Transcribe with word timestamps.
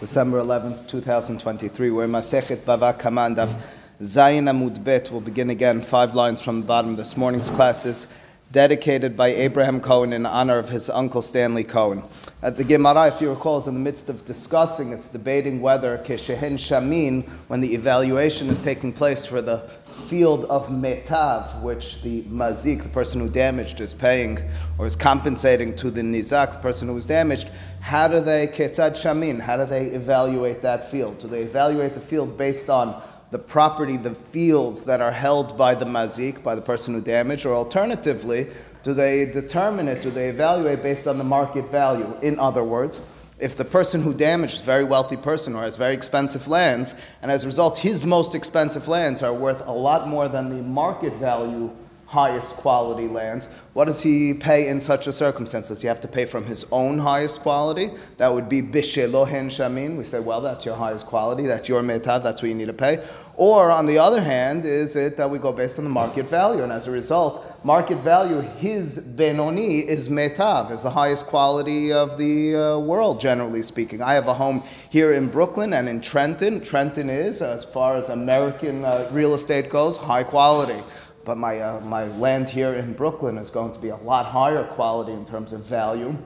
December 0.00 0.40
11th, 0.40 0.88
2023. 0.88 1.90
We're 1.90 2.04
in 2.04 2.10
Masechet 2.10 2.56
Bava 2.60 2.98
Kamandav. 2.98 3.54
Zayin 4.00 4.48
Amud 4.48 4.82
Bet 4.82 5.12
will 5.12 5.20
begin 5.20 5.50
again, 5.50 5.82
five 5.82 6.14
lines 6.14 6.40
from 6.40 6.62
the 6.62 6.66
bottom. 6.66 6.96
This 6.96 7.18
morning's 7.18 7.50
classes 7.50 8.06
dedicated 8.52 9.16
by 9.16 9.28
Abraham 9.28 9.80
Cohen 9.80 10.12
in 10.12 10.26
honor 10.26 10.58
of 10.58 10.68
his 10.68 10.90
uncle 10.90 11.22
Stanley 11.22 11.62
Cohen. 11.62 12.02
At 12.42 12.56
the 12.56 12.64
Gemara, 12.64 13.06
if 13.06 13.20
you 13.20 13.30
recall, 13.30 13.58
is 13.58 13.68
in 13.68 13.74
the 13.74 13.80
midst 13.80 14.08
of 14.08 14.24
discussing, 14.24 14.92
it's 14.92 15.08
debating 15.08 15.60
whether 15.60 15.98
Keshehen 15.98 16.54
Shamin, 16.54 17.28
when 17.46 17.60
the 17.60 17.74
evaluation 17.74 18.48
is 18.48 18.60
taking 18.60 18.92
place 18.92 19.24
for 19.24 19.40
the 19.40 19.68
field 20.08 20.46
of 20.46 20.68
Metav, 20.68 21.60
which 21.62 22.02
the 22.02 22.22
Mazik, 22.22 22.82
the 22.82 22.88
person 22.88 23.20
who 23.20 23.28
damaged, 23.28 23.80
is 23.80 23.92
paying 23.92 24.38
or 24.78 24.86
is 24.86 24.96
compensating 24.96 25.76
to 25.76 25.90
the 25.90 26.02
Nizak, 26.02 26.52
the 26.52 26.58
person 26.58 26.88
who 26.88 26.94
was 26.94 27.06
damaged, 27.06 27.50
how 27.80 28.08
do 28.08 28.20
they, 28.20 28.48
Ketzad 28.48 28.92
Shamin, 28.92 29.38
how 29.38 29.56
do 29.56 29.64
they 29.64 29.86
evaluate 29.86 30.60
that 30.62 30.90
field? 30.90 31.20
Do 31.20 31.28
they 31.28 31.42
evaluate 31.42 31.94
the 31.94 32.00
field 32.00 32.36
based 32.36 32.68
on 32.68 33.00
the 33.30 33.38
property, 33.38 33.96
the 33.96 34.14
fields 34.14 34.84
that 34.84 35.00
are 35.00 35.12
held 35.12 35.56
by 35.56 35.74
the 35.74 35.84
mazik, 35.84 36.42
by 36.42 36.54
the 36.54 36.62
person 36.62 36.94
who 36.94 37.00
damaged, 37.00 37.46
or 37.46 37.54
alternatively, 37.54 38.48
do 38.82 38.94
they 38.94 39.26
determine 39.26 39.88
it, 39.88 40.02
do 40.02 40.10
they 40.10 40.28
evaluate 40.28 40.82
based 40.82 41.06
on 41.06 41.18
the 41.18 41.24
market 41.24 41.68
value? 41.68 42.16
In 42.22 42.38
other 42.38 42.64
words, 42.64 43.00
if 43.38 43.56
the 43.56 43.64
person 43.64 44.02
who 44.02 44.12
damaged 44.12 44.54
is 44.54 44.60
a 44.60 44.64
very 44.64 44.84
wealthy 44.84 45.16
person 45.16 45.54
or 45.54 45.62
has 45.62 45.76
very 45.76 45.94
expensive 45.94 46.48
lands, 46.48 46.94
and 47.22 47.30
as 47.30 47.44
a 47.44 47.46
result, 47.46 47.78
his 47.78 48.04
most 48.04 48.34
expensive 48.34 48.88
lands 48.88 49.22
are 49.22 49.32
worth 49.32 49.66
a 49.66 49.72
lot 49.72 50.08
more 50.08 50.28
than 50.28 50.50
the 50.50 50.62
market 50.62 51.14
value 51.14 51.70
highest 52.06 52.50
quality 52.54 53.06
lands, 53.06 53.46
what 53.72 53.84
does 53.84 54.02
he 54.02 54.34
pay 54.34 54.68
in 54.68 54.80
such 54.80 55.06
a 55.06 55.12
circumstance? 55.12 55.68
Does 55.68 55.80
he 55.80 55.86
have 55.86 56.00
to 56.00 56.08
pay 56.08 56.24
from 56.24 56.44
his 56.44 56.66
own 56.72 56.98
highest 56.98 57.40
quality? 57.40 57.90
That 58.16 58.34
would 58.34 58.48
be 58.48 58.62
bishelohen 58.62 59.46
shamin. 59.46 59.96
We 59.96 60.02
say, 60.02 60.18
well, 60.18 60.40
that's 60.40 60.64
your 60.64 60.74
highest 60.74 61.06
quality, 61.06 61.46
that's 61.46 61.68
your 61.68 61.80
metav, 61.82 62.24
that's 62.24 62.42
what 62.42 62.48
you 62.48 62.54
need 62.54 62.66
to 62.66 62.72
pay. 62.72 63.04
Or 63.36 63.70
on 63.70 63.86
the 63.86 63.96
other 63.96 64.20
hand, 64.20 64.64
is 64.64 64.96
it 64.96 65.16
that 65.16 65.30
we 65.30 65.38
go 65.38 65.52
based 65.52 65.78
on 65.78 65.84
the 65.84 65.90
market 65.90 66.28
value, 66.28 66.62
and 66.62 66.72
as 66.72 66.88
a 66.88 66.90
result, 66.90 67.42
market 67.64 67.98
value, 67.98 68.40
his 68.40 68.98
benoni 68.98 69.78
is 69.78 70.08
metav, 70.08 70.70
is 70.70 70.82
the 70.82 70.90
highest 70.90 71.26
quality 71.26 71.92
of 71.92 72.18
the 72.18 72.54
uh, 72.54 72.78
world, 72.78 73.20
generally 73.20 73.62
speaking. 73.62 74.02
I 74.02 74.14
have 74.14 74.26
a 74.26 74.34
home 74.34 74.62
here 74.90 75.12
in 75.12 75.28
Brooklyn 75.28 75.72
and 75.72 75.88
in 75.88 76.00
Trenton. 76.00 76.60
Trenton 76.60 77.08
is, 77.08 77.40
as 77.40 77.64
far 77.64 77.96
as 77.96 78.08
American 78.08 78.84
uh, 78.84 79.08
real 79.12 79.34
estate 79.34 79.70
goes, 79.70 79.96
high 79.96 80.24
quality 80.24 80.82
but 81.24 81.36
my, 81.36 81.60
uh, 81.60 81.80
my 81.80 82.04
land 82.04 82.48
here 82.48 82.74
in 82.74 82.92
Brooklyn 82.92 83.38
is 83.38 83.50
going 83.50 83.72
to 83.72 83.78
be 83.78 83.88
a 83.88 83.96
lot 83.96 84.26
higher 84.26 84.64
quality 84.64 85.12
in 85.12 85.24
terms 85.24 85.52
of 85.52 85.64
value. 85.64 86.16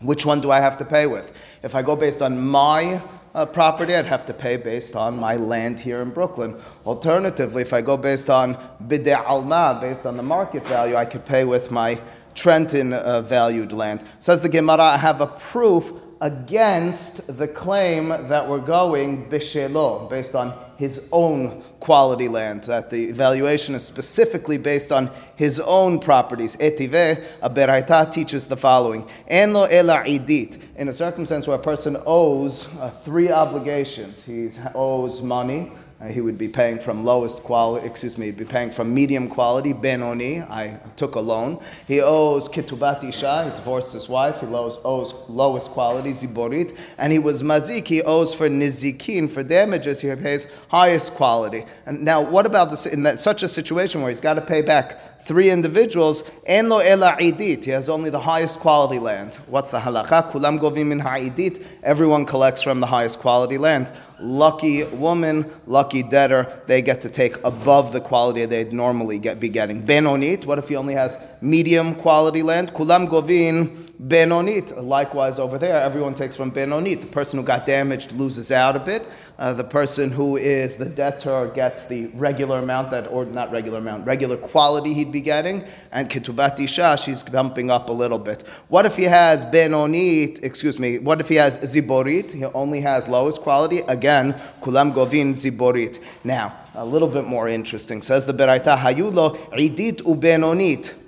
Which 0.00 0.26
one 0.26 0.40
do 0.40 0.50
I 0.50 0.60
have 0.60 0.76
to 0.78 0.84
pay 0.84 1.06
with? 1.06 1.32
If 1.62 1.74
I 1.74 1.82
go 1.82 1.94
based 1.94 2.22
on 2.22 2.40
my 2.40 3.00
uh, 3.34 3.46
property, 3.46 3.94
I'd 3.94 4.06
have 4.06 4.26
to 4.26 4.34
pay 4.34 4.56
based 4.56 4.96
on 4.96 5.16
my 5.16 5.36
land 5.36 5.80
here 5.80 6.02
in 6.02 6.10
Brooklyn. 6.10 6.60
Alternatively, 6.84 7.62
if 7.62 7.72
I 7.72 7.80
go 7.80 7.96
based 7.96 8.28
on 8.28 8.56
bideh 8.86 9.24
alma, 9.24 9.78
based 9.80 10.04
on 10.04 10.16
the 10.16 10.22
market 10.22 10.66
value, 10.66 10.96
I 10.96 11.04
could 11.04 11.24
pay 11.24 11.44
with 11.44 11.70
my 11.70 12.00
Trenton 12.34 12.92
uh, 12.92 13.22
valued 13.22 13.72
land. 13.72 14.04
Says 14.20 14.40
the 14.40 14.48
Gemara, 14.48 14.82
I 14.82 14.96
have 14.96 15.20
a 15.20 15.26
proof 15.26 15.92
against 16.20 17.36
the 17.38 17.48
claim 17.48 18.08
that 18.08 18.48
we're 18.48 18.58
going 18.58 19.28
bishelo, 19.28 20.08
based 20.08 20.34
on 20.34 20.52
his 20.82 21.06
own 21.12 21.62
quality 21.78 22.26
land, 22.26 22.64
that 22.64 22.90
the 22.90 23.04
evaluation 23.04 23.76
is 23.76 23.84
specifically 23.84 24.58
based 24.58 24.90
on 24.90 25.08
his 25.36 25.60
own 25.60 26.00
properties. 26.00 26.56
Etive, 26.56 27.24
a 27.40 27.48
beraita 27.48 28.10
teaches 28.10 28.48
the 28.48 28.56
following. 28.56 29.08
En 29.28 29.52
lo 29.52 29.62
ela 29.62 30.02
idit, 30.04 30.60
in 30.74 30.88
a 30.88 30.92
circumstance 30.94 31.46
where 31.46 31.56
a 31.56 31.62
person 31.62 31.96
owes 32.04 32.66
uh, 32.78 32.90
three 33.04 33.30
obligations. 33.30 34.24
He 34.24 34.50
owes 34.74 35.22
money, 35.22 35.70
uh, 36.02 36.08
he 36.08 36.20
would 36.20 36.36
be 36.36 36.48
paying 36.48 36.78
from 36.78 37.04
lowest 37.04 37.42
quality, 37.44 37.86
excuse 37.86 38.18
me, 38.18 38.26
he'd 38.26 38.36
be 38.36 38.44
paying 38.44 38.70
from 38.70 38.92
medium 38.92 39.28
quality, 39.28 39.72
benoni, 39.72 40.40
I 40.40 40.80
took 40.96 41.14
a 41.14 41.20
loan. 41.20 41.62
He 41.86 42.00
owes 42.00 42.48
kitubat 42.48 43.04
isha, 43.04 43.44
he 43.44 43.50
divorced 43.50 43.92
his 43.92 44.08
wife, 44.08 44.40
he 44.40 44.46
owes, 44.46 44.78
owes 44.84 45.14
lowest 45.28 45.70
quality, 45.70 46.10
ziborit, 46.10 46.76
and 46.98 47.12
he 47.12 47.20
was 47.20 47.42
mazik, 47.42 47.86
he 47.86 48.02
owes 48.02 48.34
for 48.34 48.48
nizikin, 48.48 49.30
for 49.30 49.44
damages, 49.44 50.00
he 50.00 50.12
pays 50.16 50.48
highest 50.68 51.14
quality. 51.14 51.64
And 51.86 52.02
now, 52.02 52.20
what 52.20 52.46
about 52.46 52.70
this, 52.70 52.86
in 52.86 53.04
that, 53.04 53.20
such 53.20 53.44
a 53.44 53.48
situation 53.48 54.00
where 54.00 54.10
he's 54.10 54.20
got 54.20 54.34
to 54.34 54.40
pay 54.40 54.62
back 54.62 55.11
three 55.22 55.50
individuals, 55.50 56.24
en 56.46 56.68
lo 56.68 56.78
ela 56.78 57.16
idit, 57.18 57.64
he 57.64 57.70
has 57.70 57.88
only 57.88 58.10
the 58.10 58.20
highest 58.20 58.60
quality 58.60 58.98
land. 58.98 59.36
What's 59.46 59.70
the 59.70 59.78
halacha? 59.78 60.30
Kulam 60.30 60.58
govin 60.58 60.86
min 60.86 60.98
ha'idit, 60.98 61.64
everyone 61.82 62.26
collects 62.26 62.62
from 62.62 62.80
the 62.80 62.86
highest 62.86 63.18
quality 63.18 63.58
land 63.58 63.90
lucky 64.22 64.84
woman, 64.84 65.50
lucky 65.66 66.02
debtor, 66.02 66.62
they 66.66 66.80
get 66.80 67.00
to 67.02 67.08
take 67.08 67.36
above 67.44 67.92
the 67.92 68.00
quality 68.00 68.46
they'd 68.46 68.72
normally 68.72 69.18
get, 69.18 69.40
be 69.40 69.48
getting. 69.48 69.82
Benonit, 69.82 70.46
what 70.46 70.58
if 70.58 70.68
he 70.68 70.76
only 70.76 70.94
has 70.94 71.18
medium 71.42 71.94
quality 71.94 72.42
land? 72.42 72.72
Kulam 72.72 73.08
govin 73.08 73.82
benonit. 74.02 74.82
Likewise, 74.82 75.38
over 75.38 75.58
there, 75.58 75.76
everyone 75.76 76.14
takes 76.14 76.34
from 76.34 76.50
benonit. 76.50 77.00
The 77.00 77.06
person 77.06 77.38
who 77.38 77.44
got 77.44 77.66
damaged 77.66 78.12
loses 78.12 78.50
out 78.50 78.76
a 78.76 78.80
bit. 78.80 79.06
Uh, 79.38 79.52
the 79.52 79.64
person 79.64 80.10
who 80.10 80.36
is 80.36 80.76
the 80.76 80.88
debtor 80.88 81.50
gets 81.54 81.86
the 81.86 82.06
regular 82.14 82.58
amount 82.58 82.90
that, 82.90 83.06
or 83.08 83.24
not 83.24 83.50
regular 83.50 83.78
amount, 83.78 84.06
regular 84.06 84.36
quality 84.36 84.92
he'd 84.92 85.12
be 85.12 85.20
getting. 85.20 85.64
And 85.90 86.08
ketubat 86.08 86.58
isha, 86.60 86.96
she's 86.98 87.22
bumping 87.22 87.70
up 87.70 87.88
a 87.88 87.92
little 87.92 88.18
bit. 88.18 88.42
What 88.68 88.86
if 88.86 88.96
he 88.96 89.04
has 89.04 89.44
benonit? 89.44 90.42
Excuse 90.42 90.78
me. 90.78 90.98
What 90.98 91.20
if 91.20 91.28
he 91.28 91.36
has 91.36 91.58
ziborit? 91.58 92.32
He 92.32 92.44
only 92.44 92.80
has 92.80 93.08
lowest 93.08 93.40
quality. 93.40 93.78
Again, 93.88 94.34
kulam 94.60 94.92
govin 94.92 95.32
ziborit. 95.32 96.00
Now, 96.24 96.56
a 96.74 96.84
little 96.84 97.08
bit 97.08 97.24
more 97.24 97.48
interesting. 97.48 98.02
Says 98.02 98.24
the 98.24 98.34
Beraita, 98.34 98.78
hayulo 98.78 99.36
idit 99.52 100.02
ubenonit 100.02 101.01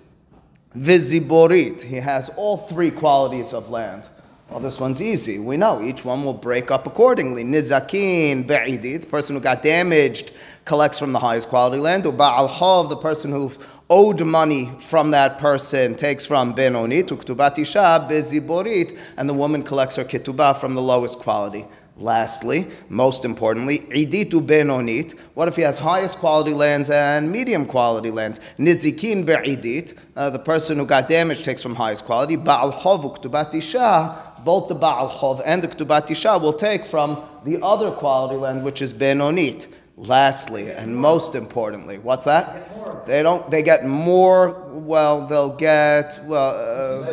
viziborit. 0.76 1.82
He 1.82 1.96
has 1.96 2.30
all 2.36 2.56
three 2.56 2.90
qualities 2.90 3.52
of 3.52 3.70
land. 3.70 4.02
Well, 4.50 4.60
this 4.60 4.78
one's 4.78 5.00
easy. 5.00 5.38
We 5.38 5.56
know 5.56 5.82
each 5.82 6.04
one 6.04 6.24
will 6.24 6.34
break 6.34 6.70
up 6.70 6.86
accordingly. 6.86 7.44
Nizakin, 7.44 8.46
be'idit, 8.46 9.00
the 9.00 9.06
person 9.06 9.34
who 9.34 9.40
got 9.40 9.62
damaged 9.62 10.32
collects 10.64 10.98
from 10.98 11.12
the 11.12 11.18
highest 11.18 11.48
quality 11.48 11.80
land. 11.80 12.04
Ba'al 12.04 12.48
hov, 12.48 12.90
the 12.90 12.96
person 12.96 13.32
who 13.32 13.50
owed 13.88 14.24
money 14.24 14.70
from 14.80 15.10
that 15.12 15.38
person 15.38 15.94
takes 15.94 16.26
from 16.26 16.54
benonit, 16.54 17.08
uktubat 17.08 17.58
isha, 17.58 18.06
beziborit, 18.08 18.96
and 19.16 19.28
the 19.28 19.34
woman 19.34 19.62
collects 19.62 19.96
her 19.96 20.04
ketubah 20.04 20.56
from 20.56 20.74
the 20.74 20.82
lowest 20.82 21.18
quality. 21.18 21.64
Lastly, 21.96 22.66
most 22.88 23.24
importantly, 23.24 23.78
iditu 23.78 24.44
benonit. 24.44 25.16
What 25.34 25.46
if 25.46 25.54
he 25.54 25.62
has 25.62 25.78
highest 25.78 26.18
quality 26.18 26.52
lands 26.52 26.90
and 26.90 27.30
medium 27.30 27.66
quality 27.66 28.10
lands? 28.10 28.40
Nizikin 28.58 29.24
be'idit. 29.24 29.96
Uh, 30.16 30.28
the 30.28 30.40
person 30.40 30.78
who 30.78 30.86
got 30.86 31.06
damaged 31.06 31.44
takes 31.44 31.62
from 31.62 31.76
highest 31.76 32.04
quality. 32.04 32.36
Ba'al 32.36 32.72
chov 32.80 33.04
uktubat 33.04 33.52
Both 34.44 34.68
the 34.68 34.74
ba'al 34.74 35.20
chov 35.20 35.40
and 35.46 35.62
the 35.62 35.68
ktubat 35.68 36.42
will 36.42 36.52
take 36.52 36.84
from 36.84 37.22
the 37.44 37.62
other 37.62 37.92
quality 37.92 38.40
land, 38.40 38.64
which 38.64 38.82
is 38.82 38.92
benonit. 38.92 39.68
Lastly, 39.96 40.72
and 40.72 40.96
most 40.96 41.36
importantly, 41.36 41.98
what's 41.98 42.24
that? 42.24 43.06
They 43.06 43.22
don't. 43.22 43.48
They 43.48 43.62
get 43.62 43.86
more. 43.86 44.66
Well, 44.72 45.28
they'll 45.28 45.56
get 45.56 46.18
well. 46.24 46.50
Uh, 46.50 47.06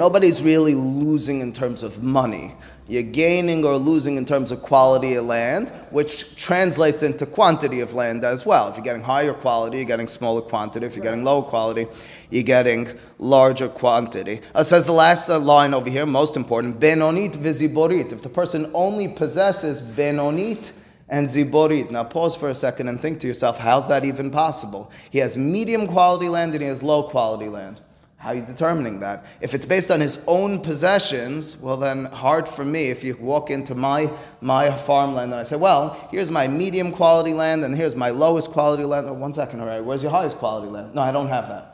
nobody's 0.00 0.42
really 0.42 0.74
losing 0.74 1.40
in 1.42 1.52
terms 1.52 1.82
of 1.82 2.02
money. 2.02 2.54
You're 2.88 3.02
gaining 3.02 3.66
or 3.66 3.76
losing 3.76 4.16
in 4.16 4.24
terms 4.24 4.50
of 4.50 4.62
quality 4.62 5.12
of 5.16 5.26
land, 5.26 5.68
which 5.90 6.36
translates 6.36 7.02
into 7.02 7.26
quantity 7.26 7.80
of 7.80 7.92
land 7.92 8.24
as 8.24 8.46
well. 8.46 8.68
If 8.68 8.76
you're 8.76 8.84
getting 8.90 9.02
higher 9.02 9.34
quality, 9.34 9.76
you're 9.76 9.92
getting 9.94 10.08
smaller 10.08 10.40
quantity. 10.40 10.86
If 10.86 10.96
you're 10.96 11.04
getting 11.04 11.22
lower 11.22 11.42
quality, 11.42 11.86
you're 12.30 12.50
getting 12.56 12.88
larger 13.18 13.68
quantity. 13.68 14.40
Uh, 14.54 14.62
says 14.62 14.86
the 14.86 14.92
last 14.92 15.28
uh, 15.28 15.38
line 15.38 15.74
over 15.74 15.90
here, 15.90 16.06
most 16.06 16.34
important, 16.34 16.80
benonit 16.80 17.34
viziborit. 17.36 18.10
If 18.10 18.22
the 18.22 18.30
person 18.30 18.70
only 18.72 19.06
possesses 19.06 19.82
benonit, 19.82 20.72
and 21.12 21.26
ziborit. 21.26 21.90
Now 21.90 22.04
pause 22.04 22.36
for 22.36 22.48
a 22.50 22.54
second 22.54 22.86
and 22.86 23.00
think 23.00 23.18
to 23.20 23.26
yourself, 23.26 23.58
how's 23.58 23.88
that 23.88 24.04
even 24.04 24.30
possible? 24.30 24.92
He 25.10 25.18
has 25.18 25.36
medium 25.36 25.88
quality 25.88 26.28
land 26.28 26.52
and 26.52 26.62
he 26.62 26.68
has 26.68 26.84
low 26.84 27.02
quality 27.02 27.48
land. 27.48 27.80
How 28.20 28.28
are 28.28 28.34
you 28.34 28.42
determining 28.42 29.00
that? 29.00 29.24
If 29.40 29.54
it's 29.54 29.64
based 29.64 29.90
on 29.90 29.98
his 29.98 30.22
own 30.26 30.60
possessions, 30.60 31.56
well, 31.56 31.78
then 31.78 32.04
hard 32.04 32.46
for 32.46 32.66
me 32.66 32.90
if 32.90 33.02
you 33.02 33.16
walk 33.16 33.48
into 33.48 33.74
my, 33.74 34.12
my 34.42 34.70
farmland 34.70 35.32
and 35.32 35.40
I 35.40 35.44
say, 35.44 35.56
well, 35.56 36.06
here's 36.10 36.30
my 36.30 36.46
medium 36.46 36.92
quality 36.92 37.32
land 37.32 37.64
and 37.64 37.74
here's 37.74 37.96
my 37.96 38.10
lowest 38.10 38.50
quality 38.50 38.84
land. 38.84 39.06
Oh, 39.06 39.14
one 39.14 39.32
second, 39.32 39.60
all 39.60 39.66
right, 39.66 39.82
where's 39.82 40.02
your 40.02 40.12
highest 40.12 40.36
quality 40.36 40.70
land? 40.70 40.94
No, 40.94 41.00
I 41.00 41.12
don't 41.12 41.28
have 41.28 41.48
that. 41.48 41.69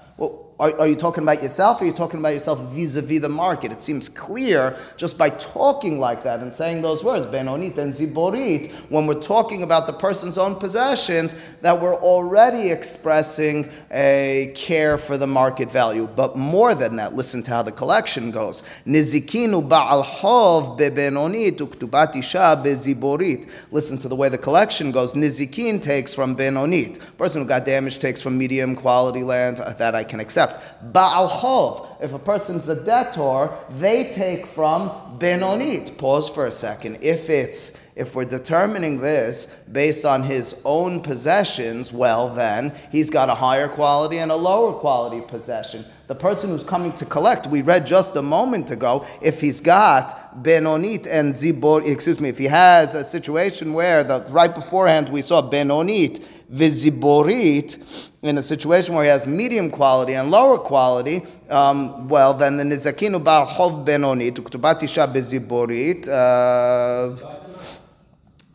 Are, 0.59 0.81
are, 0.81 0.89
you 0.89 0.97
talking 0.97 1.23
about 1.23 1.43
yourself 1.43 1.83
or 1.83 1.85
are 1.85 1.87
you 1.87 1.93
talking 1.93 2.19
about 2.19 2.33
yourself 2.33 2.59
vis-a-vis 2.73 3.21
the 3.21 3.29
market? 3.29 3.73
It 3.73 3.83
seems 3.83 4.09
clear 4.09 4.75
just 4.97 5.19
by 5.19 5.29
talking 5.29 6.01
like 6.01 6.23
that 6.23 6.41
and 6.41 6.53
saying 6.53 6.81
those 6.81 7.05
words, 7.05 7.27
Benonit 7.27 7.77
and 7.77 7.93
Ziborit, 7.93 8.73
when 8.89 9.07
we're 9.07 9.21
talking 9.21 9.63
about 9.63 9.87
the 9.87 9.93
person's 9.93 10.39
own 10.39 10.57
possessions, 10.57 11.35
that 11.61 11.79
we're 11.79 11.97
already 11.97 12.71
expressing 12.71 13.69
a 13.91 14.51
care 14.55 14.97
for 14.97 15.19
the 15.19 15.27
market 15.27 15.71
value. 15.71 16.07
But 16.17 16.37
more 16.37 16.75
than 16.75 16.97
that, 16.97 17.13
listen 17.13 17.43
to 17.43 17.51
how 17.51 17.63
the 17.63 17.73
collection 17.73 18.31
goes. 18.31 18.63
Nizikinu 18.87 19.69
ba'al 19.69 20.05
hov 20.05 20.79
bebenonit 20.79 21.59
uktubat 21.59 22.17
isha 22.17 22.63
beziborit. 22.65 23.47
Listen 23.73 23.99
to 23.99 24.09
the 24.09 24.17
way 24.17 24.31
the 24.31 24.39
collection 24.39 24.91
goes. 24.91 25.13
Nizikin 25.13 25.83
takes 25.83 26.15
from 26.15 26.35
benonit. 26.35 26.99
Person 27.19 27.43
who 27.43 27.47
got 27.47 27.67
damaged 27.67 28.01
takes 28.01 28.23
from 28.23 28.39
medium 28.39 28.75
quality 28.75 29.23
land. 29.23 29.59
That 29.59 29.95
I 29.95 30.03
can 30.03 30.19
accept. 30.19 30.46
Ba'al 30.93 31.31
Chov, 31.41 32.03
if 32.03 32.13
a 32.13 32.19
person's 32.19 32.69
a 32.69 32.85
debtor, 32.85 33.51
they 33.71 34.13
take 34.13 34.47
from 34.47 34.91
Benonit. 35.19 35.97
Pause 35.99 36.31
for 36.31 36.47
a 36.47 36.51
second. 36.51 36.99
If 37.03 37.31
it's 37.31 37.79
if 37.97 38.15
we're 38.15 38.27
determining 38.27 39.01
this 39.01 39.47
based 39.73 40.05
on 40.05 40.23
his 40.23 40.61
own 40.67 41.01
possessions, 41.01 41.95
well, 41.95 42.29
then 42.29 42.75
he's 42.93 43.09
got 43.09 43.31
a 43.31 43.35
higher 43.35 43.69
quality 43.69 44.19
and 44.19 44.31
a 44.31 44.37
lower 44.37 44.75
quality 44.75 45.23
possession. 45.23 45.83
The 46.07 46.15
person 46.15 46.51
who's 46.51 46.63
coming 46.63 46.93
to 46.97 47.07
collect, 47.07 47.47
we 47.47 47.63
read 47.63 47.87
just 47.87 48.15
a 48.15 48.21
moment 48.21 48.71
ago, 48.71 49.07
if 49.23 49.41
he's 49.41 49.63
got 49.63 50.43
Benonit 50.43 51.07
and 51.11 51.33
Zibor, 51.33 51.91
excuse 51.91 52.21
me, 52.21 52.29
if 52.29 52.37
he 52.37 52.45
has 52.45 52.95
a 52.95 53.03
situation 53.03 53.73
where 53.73 54.05
the, 54.05 54.21
right 54.29 54.55
beforehand 54.55 55.09
we 55.09 55.23
saw 55.23 55.41
Benonit 55.41 56.23
viziborit, 56.53 58.11
in 58.23 58.39
a 58.39 58.43
situation 58.43 58.95
where 58.95 59.05
he 59.05 59.11
has 59.11 59.27
medium 59.27 59.71
quality 59.71 60.15
and 60.15 60.31
lower 60.31 60.59
quality, 60.59 61.23
um, 61.51 62.09
well, 62.09 62.35
then 62.35 62.57
the 62.57 62.65
nizakinu 62.65 63.23
ba'chov 63.23 63.85
benonit, 63.85 64.33
uktubat 64.35 64.83
isha 64.83 65.07
beziborit, 65.07 66.09
uh, 66.09 67.17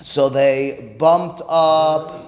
so 0.01 0.29
they 0.29 0.95
bumped 0.97 1.41
up. 1.47 2.27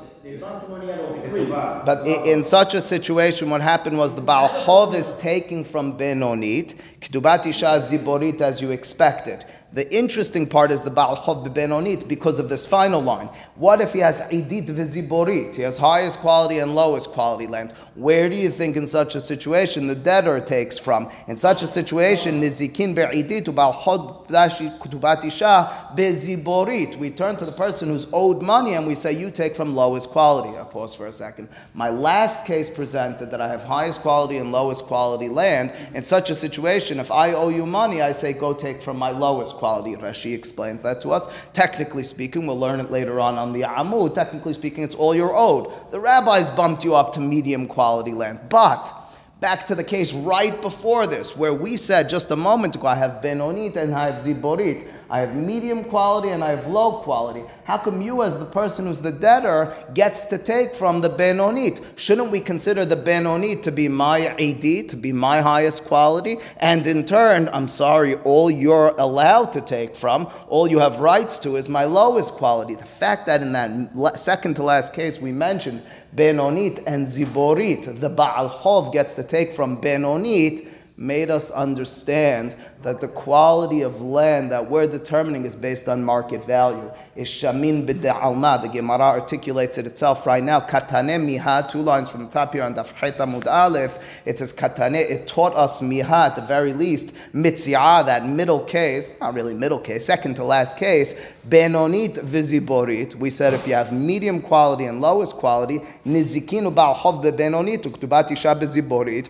But 1.86 2.08
in 2.08 2.44
such 2.44 2.76
a 2.76 2.82
situation, 2.82 3.50
what 3.50 3.62
happened 3.62 3.98
was 3.98 4.16
the 4.16 4.22
Baal 4.22 4.48
Chov 4.48 4.96
is 4.96 5.14
taking 5.16 5.66
from 5.66 5.98
Benonit, 5.98 6.76
Ktubat 7.02 7.46
Isha 7.46 7.86
Ziborit 7.86 8.40
as 8.40 8.62
you 8.62 8.72
expected. 8.72 9.44
The 9.74 9.92
interesting 9.92 10.46
part 10.46 10.70
is 10.70 10.84
the 10.84 10.92
Baal 10.92 11.18
Chov 11.18 11.52
Benonit 11.52 12.08
because 12.08 12.38
of 12.38 12.48
this 12.48 12.64
final 12.64 13.02
line. 13.02 13.28
What 13.56 13.82
if 13.82 13.92
he 13.92 14.00
has 14.02 14.22
Idit 14.22 14.68
Viziborit? 14.68 15.56
He 15.56 15.64
has 15.64 15.80
highest 15.80 16.20
quality 16.20 16.60
and 16.60 16.76
lowest 16.76 17.10
quality 17.10 17.48
land. 17.48 17.72
Where 17.96 18.30
do 18.30 18.36
you 18.36 18.52
think 18.52 18.78
in 18.78 18.86
such 18.86 19.16
a 19.16 19.22
situation 19.22 19.88
the 19.88 19.96
debtor 19.96 20.42
takes 20.42 20.78
from? 20.78 21.10
In 21.28 21.38
such 21.38 21.64
a 21.64 21.68
situation, 21.68 22.40
Nizikin 22.40 22.94
Be'idit 22.94 23.54
Baal 23.56 23.74
Chov 23.74 24.28
Kutubat 24.28 25.26
Isha 25.26 25.94
Beziborit. 25.96 26.96
We 27.00 27.10
turn 27.10 27.36
to 27.38 27.46
the 27.46 27.52
person 27.52 27.90
who's 27.90 28.06
owed 28.14 28.44
money 28.44 28.76
and 28.76 28.86
we 28.86 28.94
say, 28.94 29.14
You 29.14 29.32
take 29.32 29.56
from 29.56 29.74
lowest 29.76 30.10
quality. 30.10 30.56
I 30.56 30.66
pause 30.66 30.94
for 30.94 31.08
a 31.08 31.14
second. 31.14 31.50
My 31.74 31.90
last 31.90 32.46
case 32.46 32.70
presented 32.70 33.32
that 33.32 33.42
I 33.42 33.48
have 33.48 33.64
highest 33.64 34.02
quality 34.02 34.38
and 34.38 34.52
lowest 34.52 34.84
quality 34.84 35.30
land. 35.30 35.74
In 35.96 36.04
such 36.04 36.30
a 36.30 36.36
situation, 36.36 37.00
if 37.00 37.10
I 37.10 37.34
owe 37.34 37.50
you 37.50 37.66
money, 37.66 38.04
I 38.04 38.12
say, 38.12 38.34
Go 38.34 38.54
take 38.54 38.80
from 38.80 38.98
my 38.98 39.10
lowest 39.10 39.54
quality 39.56 39.63
quality. 39.64 39.96
Rashi 39.96 40.36
explains 40.36 40.84
that 40.84 41.00
to 41.00 41.12
us. 41.12 41.48
Technically 41.54 42.04
speaking, 42.04 42.46
we'll 42.46 42.60
learn 42.60 42.82
it 42.82 42.92
later 42.92 43.22
on 43.22 43.36
on 43.36 43.54
the 43.54 43.62
Amud. 43.62 44.14
Technically 44.14 44.52
speaking, 44.52 44.84
it's 44.84 44.94
all 44.94 45.16
you're 45.16 45.34
owed. 45.34 45.72
The 45.90 46.02
rabbis 46.02 46.50
bumped 46.50 46.84
you 46.84 46.96
up 46.96 47.14
to 47.14 47.22
medium 47.22 47.66
quality 47.66 48.12
land, 48.12 48.42
but 48.50 48.94
back 49.40 49.66
to 49.68 49.76
the 49.76 49.84
case 49.84 50.12
right 50.12 50.62
before 50.62 51.08
this, 51.08 51.38
where 51.38 51.54
we 51.54 51.78
said 51.78 52.10
just 52.10 52.30
a 52.32 52.36
moment 52.36 52.76
ago, 52.76 52.88
I 52.88 52.96
have 52.96 53.22
Benonit 53.24 53.78
and 53.78 53.96
I 53.96 54.12
have 54.12 54.24
Ziborit. 54.24 54.86
I 55.14 55.20
have 55.20 55.36
medium 55.36 55.84
quality 55.84 56.30
and 56.30 56.44
I 56.44 56.50
have 56.50 56.66
low 56.66 56.94
quality. 57.04 57.44
How 57.66 57.78
come 57.78 58.02
you, 58.02 58.24
as 58.24 58.40
the 58.40 58.46
person 58.46 58.88
who's 58.88 59.00
the 59.00 59.12
debtor, 59.12 59.72
gets 59.94 60.26
to 60.26 60.40
take 60.40 60.74
from 60.74 61.02
the 61.02 61.10
Benonit? 61.12 61.84
Shouldn't 62.00 62.32
we 62.32 62.40
consider 62.40 62.84
the 62.84 62.96
Benonit 62.96 63.62
to 63.62 63.72
be 63.72 63.88
my 63.88 64.30
AD, 64.30 64.90
to 64.90 64.98
be 65.00 65.14
my 65.14 65.40
highest 65.40 65.86
quality? 65.86 66.38
And 66.58 66.88
in 66.88 67.06
turn, 67.06 67.48
I'm 67.54 67.68
sorry, 67.68 68.16
all 68.24 68.50
you're 68.50 68.96
allowed 68.98 69.52
to 69.52 69.62
take 69.62 69.96
from, 69.96 70.32
all 70.48 70.68
you 70.68 70.80
have 70.80 71.00
rights 71.00 71.38
to, 71.40 71.58
is 71.58 71.70
my 71.70 71.86
lowest 71.86 72.34
quality. 72.34 72.74
The 72.74 72.84
fact 72.84 73.28
that 73.28 73.44
in 73.44 73.52
that 73.54 74.18
second 74.18 74.56
to 74.56 74.64
last 74.64 74.94
case 74.94 75.22
we 75.22 75.32
mentioned, 75.32 75.84
Benonit 76.16 76.82
and 76.88 77.08
Ziborit, 77.08 78.00
the 78.00 78.10
Baal 78.10 78.50
Chov 78.50 78.92
gets 78.92 79.16
to 79.18 79.24
take 79.24 79.54
from 79.54 79.80
Benonit, 79.80 80.73
made 80.96 81.32
us 81.32 81.50
understand 81.52 82.56
that 82.84 83.02
the 83.02 83.08
quality 83.08 83.82
of 83.82 84.02
land 84.02 84.52
that 84.52 84.70
we're 84.70 84.86
determining 84.86 85.46
is 85.46 85.56
based 85.56 85.90
on 85.90 86.04
market 86.04 86.46
value. 86.46 86.92
Is 87.16 87.28
shamin 87.28 87.88
b'de'alma. 87.88 88.62
The 88.62 88.68
Gemara 88.68 89.20
articulates 89.20 89.78
it 89.78 89.88
itself 89.88 90.26
right 90.26 90.44
now. 90.44 90.60
Katane 90.60 91.40
miha, 91.40 91.70
two 91.70 91.82
lines 91.82 92.12
from 92.12 92.26
the 92.26 92.32
top 92.32 92.54
here 92.54 92.64
on 92.64 92.76
Daf 92.76 93.28
Mud 93.28 93.48
Aleph. 93.48 94.24
It 94.26 94.38
says 94.38 94.54
katane, 94.54 94.96
it 94.96 95.28
taught 95.28 95.54
us 95.56 95.82
miha 95.82 96.28
at 96.28 96.36
the 96.36 96.42
very 96.42 96.74
least, 96.74 97.14
mitziah, 97.34 98.06
that 98.06 98.26
middle 98.26 98.60
case, 98.60 99.14
not 99.20 99.34
really 99.34 99.54
middle 99.54 99.80
case, 99.80 100.06
second 100.06 100.36
to 100.36 100.44
last 100.44 100.78
case, 100.78 101.14
benonit 101.48 102.16
viziborit. 102.18 103.16
We 103.16 103.30
said 103.30 103.54
if 103.54 103.68
you 103.68 103.74
have 103.74 103.92
medium 103.92 104.42
quality 104.42 104.86
and 104.86 105.02
lowest 105.02 105.36
quality, 105.36 105.80
nizikinu 106.06 106.74
ba'al 106.74 107.24
benonit, 107.24 107.84
uktubat 107.84 108.32
isha 108.32 108.56
beziborit. 108.56 109.30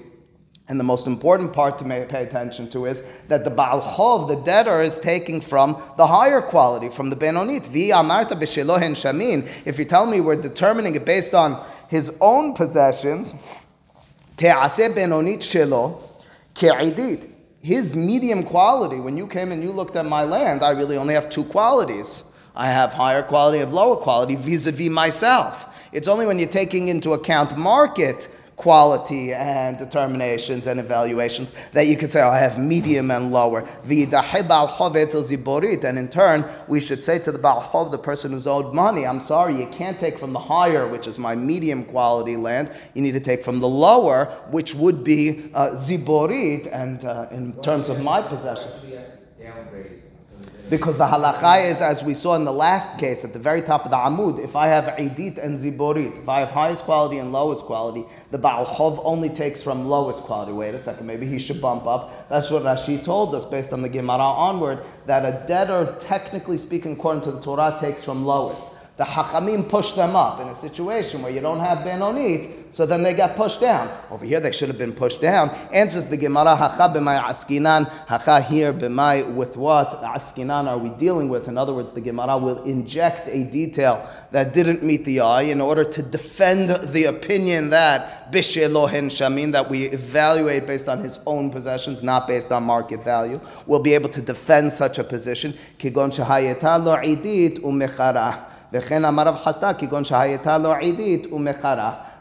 And 0.69 0.80
the 0.80 0.83
most 0.83 1.07
important 1.07 1.51
part 1.51 1.77
to 1.80 1.83
pay 1.83 2.24
attention 2.24 2.69
to 2.69 2.86
is 2.86 3.04
that 3.27 3.44
the 3.44 3.50
Baal 3.50 3.81
Chov, 3.81 4.30
the 4.30 4.38
debtor, 4.38 4.81
is 4.81 4.98
taking 5.00 5.42
from 5.42 5.81
the 5.98 6.07
higher 6.07 6.42
quality, 6.42 6.88
from 6.89 7.10
the 7.10 7.18
Benonit. 7.18 7.68
Vi 7.68 7.89
amarta 7.89 8.39
b'shelohen 8.39 8.92
shamin. 8.92 9.45
If 9.68 9.77
you 9.77 9.83
tell 9.83 10.06
me 10.06 10.21
we're 10.21 10.42
determining 10.42 10.95
it 10.95 11.06
based 11.06 11.33
on 11.33 11.62
his 11.89 12.13
own 12.21 12.54
possessions, 12.54 13.36
Benonit. 14.38 15.44
His 17.62 17.95
medium 17.95 18.44
quality, 18.44 18.98
when 18.98 19.15
you 19.18 19.27
came 19.27 19.51
and 19.51 19.62
you 19.63 19.71
looked 19.71 19.95
at 19.95 20.06
my 20.06 20.24
land, 20.24 20.63
I 20.63 20.71
really 20.71 20.98
only 20.98 21.13
have 21.13 21.30
two 21.30 21.44
qualities. 21.45 22.24
I 22.56 22.68
have 22.68 22.94
higher 22.94 23.24
quality, 23.24 23.60
have 23.60 23.74
lower 23.74 23.95
quality 23.95 24.36
vis-a-vis 24.36 24.89
myself. 24.89 25.89
It's 25.92 26.07
only 26.07 26.25
when 26.25 26.39
you're 26.39 26.48
taking 26.50 26.88
into 26.88 27.13
account 27.13 27.57
market 27.57 28.27
quality 28.56 29.34
and 29.34 29.78
determinations 29.78 30.68
and 30.68 30.80
evaluations 30.80 31.54
that 31.72 31.88
you 31.88 31.98
could 31.98 32.12
say, 32.12 32.22
oh, 32.22 32.30
I 32.30 32.38
have 32.38 32.58
medium 32.60 33.12
and 33.12 33.32
lower. 33.32 33.68
And 35.84 35.98
in 35.98 36.08
turn, 36.10 36.46
we 36.68 36.80
should 36.80 37.04
say 37.04 37.20
to 37.20 37.32
the 37.32 37.40
Baal 37.40 37.90
the 37.90 37.98
person 37.98 38.32
who's 38.32 38.48
owed 38.48 38.74
money, 38.74 39.06
I'm 39.06 39.20
sorry, 39.20 39.58
you 39.58 39.68
can't 39.68 40.00
take 40.00 40.18
from 40.18 40.34
the 40.34 40.40
higher, 40.40 40.88
which 40.88 41.08
is 41.08 41.18
my 41.18 41.36
medium 41.36 41.86
quality 41.86 42.36
land. 42.38 42.72
You 42.94 43.02
need 43.02 43.14
to 43.14 43.20
take 43.20 43.44
from 43.44 43.60
the 43.60 43.68
lower, 43.68 44.26
which 44.52 44.76
would 44.76 45.04
be 45.04 45.52
uh, 45.54 45.72
Ziborit, 45.72 46.70
and 46.72 47.04
uh, 47.06 47.28
in 47.32 47.54
terms 47.62 47.90
of 47.90 48.02
my 48.02 48.22
possession. 48.22 48.72
Because 50.74 50.98
the 50.98 51.06
halacha 51.06 51.70
is, 51.70 51.82
as 51.82 52.01
we 52.01 52.15
saw 52.15 52.34
in 52.34 52.46
the 52.46 52.51
last 52.51 52.98
case, 52.98 53.24
at 53.24 53.32
the 53.32 53.38
very 53.38 53.62
top 53.62 53.86
of 53.86 53.92
the 53.92 53.96
amud, 53.96 54.44
if 54.44 54.56
I 54.56 54.70
have 54.70 54.86
idit 54.96 55.38
and 55.38 55.60
ziborit, 55.60 56.20
if 56.24 56.27
I 56.27 56.39
have 56.39 56.50
highest 56.50 56.82
quality 56.82 57.20
and 57.20 57.32
lowest 57.32 57.65
quality, 57.65 58.06
the 58.32 58.39
Baal 58.39 58.65
Chov 58.65 59.00
only 59.06 59.30
takes 59.30 59.62
from 59.62 59.88
lowest 59.88 60.22
quality. 60.22 60.51
Wait 60.51 60.74
a 60.74 60.80
second, 60.80 61.06
maybe 61.06 61.27
he 61.27 61.38
should 61.38 61.62
bump 61.62 61.86
up. 61.86 62.27
That's 62.27 62.50
what 62.50 62.63
Rashi 62.63 63.03
told 63.03 63.36
us 63.36 63.46
based 63.46 63.72
on 63.72 63.84
the 63.84 63.88
Gemara 63.88 64.18
onward, 64.18 64.80
that 65.06 65.24
a 65.24 65.46
debtor, 65.46 65.96
technically 66.00 66.58
speaking, 66.58 66.94
according 66.94 67.22
to 67.25 67.32
the 67.32 67.39
Torah, 67.39 67.77
takes 67.80 68.03
from 68.03 68.25
lowest 68.25 68.73
the 68.96 69.04
Hachamim 69.04 69.68
pushed 69.68 69.96
them 69.96 70.16
up 70.16 70.40
in 70.40 70.48
a 70.50 70.56
situation 70.56 71.24
where 71.24 71.32
you 71.32 71.42
don't 71.42 71.60
have 71.60 71.80
Benonit, 71.80 72.72
so 72.72 72.86
then 72.86 73.02
they 73.02 73.14
got 73.14 73.36
pushed 73.36 73.60
down. 73.60 73.90
Over 74.12 74.24
here, 74.24 74.40
they 74.40 74.52
should 74.52 74.68
have 74.68 74.78
been 74.78 74.94
pushed 74.94 75.20
down. 75.20 75.50
Answers 75.74 76.06
the 76.06 76.18
Gemara, 76.18 76.56
Hacha 76.56 76.94
b'may 76.94 77.20
askinan, 77.24 77.90
Hacha 78.08 78.42
here 78.42 78.72
b'may, 78.72 79.34
with 79.34 79.58
what 79.58 80.00
askinan 80.04 80.68
are 80.68 80.78
we 80.78 80.90
dealing 80.92 81.28
with? 81.28 81.48
In 81.48 81.58
other 81.58 81.74
words, 81.74 81.92
the 81.92 82.02
Gemara 82.02 82.38
will 82.38 82.62
inject 82.66 83.28
a 83.28 83.44
detail 83.44 84.08
that 84.30 84.54
didn't 84.54 84.84
meet 84.84 85.06
the 85.06 85.22
eye 85.22 85.44
in 85.44 85.60
order 85.60 85.84
to 85.84 86.04
defend 86.04 86.70
the 86.70 87.06
opinion 87.06 87.70
that 87.70 88.32
bishelohen 88.32 89.10
shamin, 89.10 89.52
that 89.54 89.70
we 89.70 89.86
evaluate 89.86 90.68
based 90.68 90.88
on 90.88 91.00
his 91.00 91.18
own 91.26 91.50
possessions, 91.50 92.04
not 92.04 92.28
based 92.28 92.52
on 92.52 92.64
market 92.64 93.04
value. 93.04 93.42
We'll 93.66 93.82
be 93.82 93.96
able 93.96 94.10
to 94.10 94.22
defend 94.22 94.72
such 94.72 95.00
a 95.00 95.04
position. 95.04 95.56
Kigon. 95.80 96.04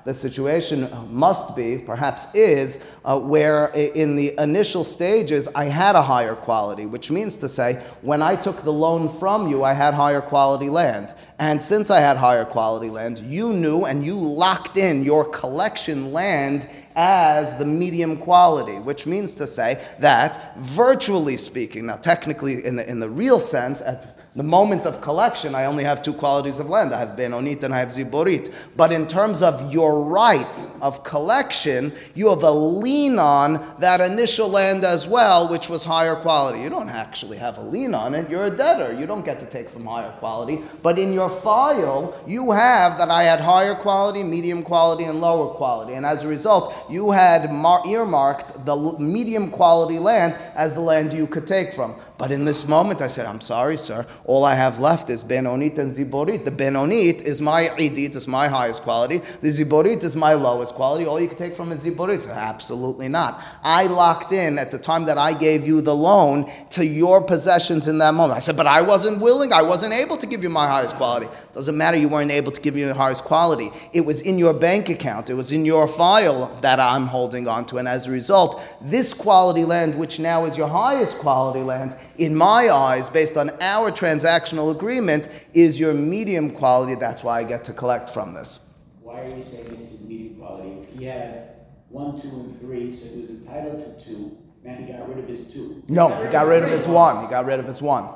The 0.05 0.13
situation 0.13 0.91
must 1.11 1.55
be, 1.55 1.79
perhaps 1.79 2.27
is, 2.35 2.85
uh, 3.05 3.21
where 3.21 3.71
uh, 3.71 3.79
in 3.79 4.17
the 4.17 4.35
initial 4.39 4.83
stages 4.83 5.49
I 5.55 5.67
had 5.67 5.95
a 5.95 6.03
higher 6.03 6.35
quality, 6.35 6.87
which 6.87 7.13
means 7.13 7.37
to 7.39 7.49
say, 7.49 7.75
when 8.03 8.21
I 8.21 8.35
took 8.35 8.63
the 8.63 8.73
loan 8.73 9.09
from 9.09 9.49
you, 9.49 9.63
I 9.63 9.75
had 9.75 9.95
higher 9.95 10.21
quality 10.21 10.69
land. 10.69 11.15
And 11.39 11.63
since 11.63 11.89
I 11.89 12.01
had 12.01 12.17
higher 12.17 12.45
quality 12.45 12.91
land, 12.91 13.21
you 13.21 13.53
knew 13.53 13.85
and 13.85 14.05
you 14.05 14.17
locked 14.17 14.77
in 14.77 15.05
your 15.05 15.25
collection 15.25 16.13
land 16.13 16.69
as 16.97 17.57
the 17.59 17.65
medium 17.65 18.17
quality, 18.17 18.79
which 18.81 19.07
means 19.07 19.37
to 19.37 19.47
say 19.47 19.83
that, 20.01 20.57
virtually 20.59 21.37
speaking, 21.37 21.87
now 21.87 21.97
technically 21.97 22.65
in 22.65 22.75
the, 22.77 22.91
in 22.91 22.99
the 22.99 23.09
real 23.09 23.39
sense, 23.39 23.81
at 23.81 24.19
the 24.35 24.43
moment 24.43 24.87
of 24.87 25.03
collection, 25.03 25.55
I 25.55 25.67
only 25.67 25.85
have 25.85 26.03
two 26.03 26.15
qualities 26.15 26.59
of 26.59 26.71
land. 26.71 26.95
I 26.95 27.01
have 27.01 27.11
Benonit 27.11 27.63
and 27.65 27.75
I 27.75 27.81
have 27.81 27.91
Ziborit. 27.91 28.51
But 28.75 28.91
in 28.91 29.07
terms 29.07 29.43
of 29.43 29.71
your 29.75 30.03
rights 30.03 30.69
of 30.81 31.05
collection, 31.05 31.93
you 32.15 32.31
have 32.31 32.43
a 32.43 32.51
lien 32.51 33.19
on 33.19 33.63
that 33.79 34.01
initial 34.01 34.49
land 34.49 34.85
as 34.85 35.07
well, 35.07 35.49
which 35.49 35.69
was 35.69 35.85
higher 35.85 36.17
quality. 36.17 36.63
You 36.63 36.71
don't 36.71 36.89
actually 36.89 37.37
have 37.37 37.59
a 37.59 37.61
lien 37.61 37.95
on 37.95 38.15
it. 38.15 38.31
You're 38.31 38.47
a 38.47 38.51
debtor. 38.51 38.99
You 38.99 39.07
don't 39.07 39.23
get 39.23 39.39
to 39.41 39.47
take 39.47 39.69
from 39.69 39.85
higher 39.85 40.13
quality. 40.13 40.63
But 40.83 40.99
in 40.99 41.13
your 41.13 41.29
file, 41.29 42.19
you 42.27 42.53
have 42.53 42.97
that 42.97 43.11
I 43.11 43.25
had 43.25 43.41
higher 43.41 43.75
quality, 43.75 44.23
medium 44.23 44.63
quality, 44.63 45.05
and 45.05 45.21
lower 45.21 45.53
quality. 45.53 45.93
And 45.93 46.07
as 46.07 46.25
a 46.25 46.29
result, 46.29 46.75
you 46.89 47.11
had 47.11 47.53
mar- 47.53 47.87
earmarked 47.87 48.65
the 48.65 48.77
medium 48.99 49.51
quality 49.51 49.99
land 49.99 50.35
as 50.55 50.73
the 50.73 50.81
land 50.81 51.13
you 51.13 51.27
could 51.27 51.47
take 51.47 51.75
from. 51.75 51.97
But 52.17 52.33
in 52.33 52.47
this 52.47 52.67
moment, 52.67 53.03
I 53.03 53.09
said, 53.09 53.27
I'm 53.27 53.43
sorry, 53.43 53.77
sir 53.77 54.07
all 54.25 54.45
I 54.45 54.55
have 54.55 54.79
left 54.79 55.11
is 55.11 55.25
Benonit 55.25 55.79
and 55.79 55.95
Ziborit. 55.95 56.45
The 56.45 56.51
Benonit 56.51 57.23
is 57.23 57.41
my 57.41 57.69
Idit, 57.69 58.15
is 58.15 58.29
my 58.29 58.47
highest 58.47 58.83
quality. 58.83 59.19
The 59.19 59.49
Ziborit 59.49 60.05
is 60.05 60.15
my 60.15 60.35
lowest 60.35 60.75
quality. 60.75 61.07
All 61.07 61.21
you 61.21 61.27
can 61.27 61.37
take 61.37 61.57
from 61.57 61.73
a 61.73 61.75
Ziborit. 61.75 62.29
Absolutely 62.33 63.09
not. 63.09 63.43
I 63.65 63.87
locked 63.87 64.33
in 64.33 64.59
at 64.59 64.71
the 64.71 64.79
time 64.79 65.07
that 65.07 65.19
I 65.19 65.33
gave 65.33 65.67
you 65.67 65.81
the 65.81 65.95
loan 65.95 66.51
to 66.71 66.87
your 66.87 67.21
possessions 67.21 67.89
in 67.89 67.99
that 67.99 68.15
moment. 68.15 68.37
I 68.37 68.41
said, 68.41 68.57
but 68.57 68.67
I 68.67 68.83
wasn't 68.83 69.21
willing, 69.21 69.53
I 69.53 69.63
wasn't 69.63 69.93
able 69.93 70.17
to 70.19 70.27
give 70.27 70.43
you 70.43 70.51
my 70.51 70.67
highest 70.67 70.95
quality. 70.97 71.27
Doesn't 71.53 71.77
matter, 71.77 71.97
you 71.97 72.09
weren't 72.09 72.31
able 72.31 72.53
to 72.53 72.61
give 72.61 72.75
me 72.75 72.85
the 72.85 72.95
highest 72.95 73.25
quality. 73.25 73.71
It 73.93 74.03
was 74.03 74.21
in 74.21 74.39
your 74.39 74.55
bank 74.55 74.89
account, 74.89 75.31
it 75.31 75.35
was 75.35 75.51
in 75.51 75.65
your 75.65 75.89
file 75.89 76.47
that 76.61 76.79
I'm 76.79 77.07
holding 77.07 77.49
on 77.49 77.67
to. 77.67 77.79
And 77.79 77.89
as 77.89 78.07
a 78.07 78.11
result, 78.11 78.63
this 78.81 79.13
quality 79.13 79.65
land, 79.65 79.99
which 79.99 80.19
now 80.19 80.45
is 80.45 80.57
your 80.57 80.69
highest 80.69 81.19
quality 81.19 81.61
land, 81.61 81.97
in 82.19 82.35
my 82.35 82.71
eyes, 82.71 83.09
based 83.09 83.37
on 83.37 83.51
our 83.61 83.91
transactional 83.91 84.75
agreement, 84.75 85.29
is 85.55 85.81
your 85.81 85.95
medium 85.95 86.51
quality. 86.51 86.95
That's 86.95 87.23
why 87.23 87.41
I 87.41 87.45
get 87.45 87.65
to 87.65 87.73
collect 87.73 88.11
from 88.11 88.35
this. 88.35 88.69
Why 89.01 89.21
are 89.21 89.37
you 89.37 89.43
saying 89.43 89.77
this 89.77 89.93
is 89.93 90.01
medium 90.03 90.37
quality? 90.37 90.71
If 90.83 90.99
he 90.99 91.05
had 91.05 91.51
one, 91.89 92.21
two, 92.21 92.29
and 92.29 92.61
three, 92.61 92.93
so 92.93 93.07
he 93.07 93.21
was 93.23 93.31
entitled 93.31 93.79
to 93.81 94.05
two, 94.05 94.37
now 94.65 94.75
he 94.75 94.85
got 94.85 95.09
rid 95.09 95.19
of 95.19 95.29
his 95.29 95.53
two. 95.53 95.83
No, 95.89 96.09
he 96.23 96.31
got 96.31 96.47
rid 96.47 96.63
of 96.63 96.71
his 96.71 96.87
one. 96.87 97.25
He 97.25 97.31
got 97.31 97.47
rid 97.47 97.59
of 97.59 97.67
his 97.67 97.83
one. 97.83 98.09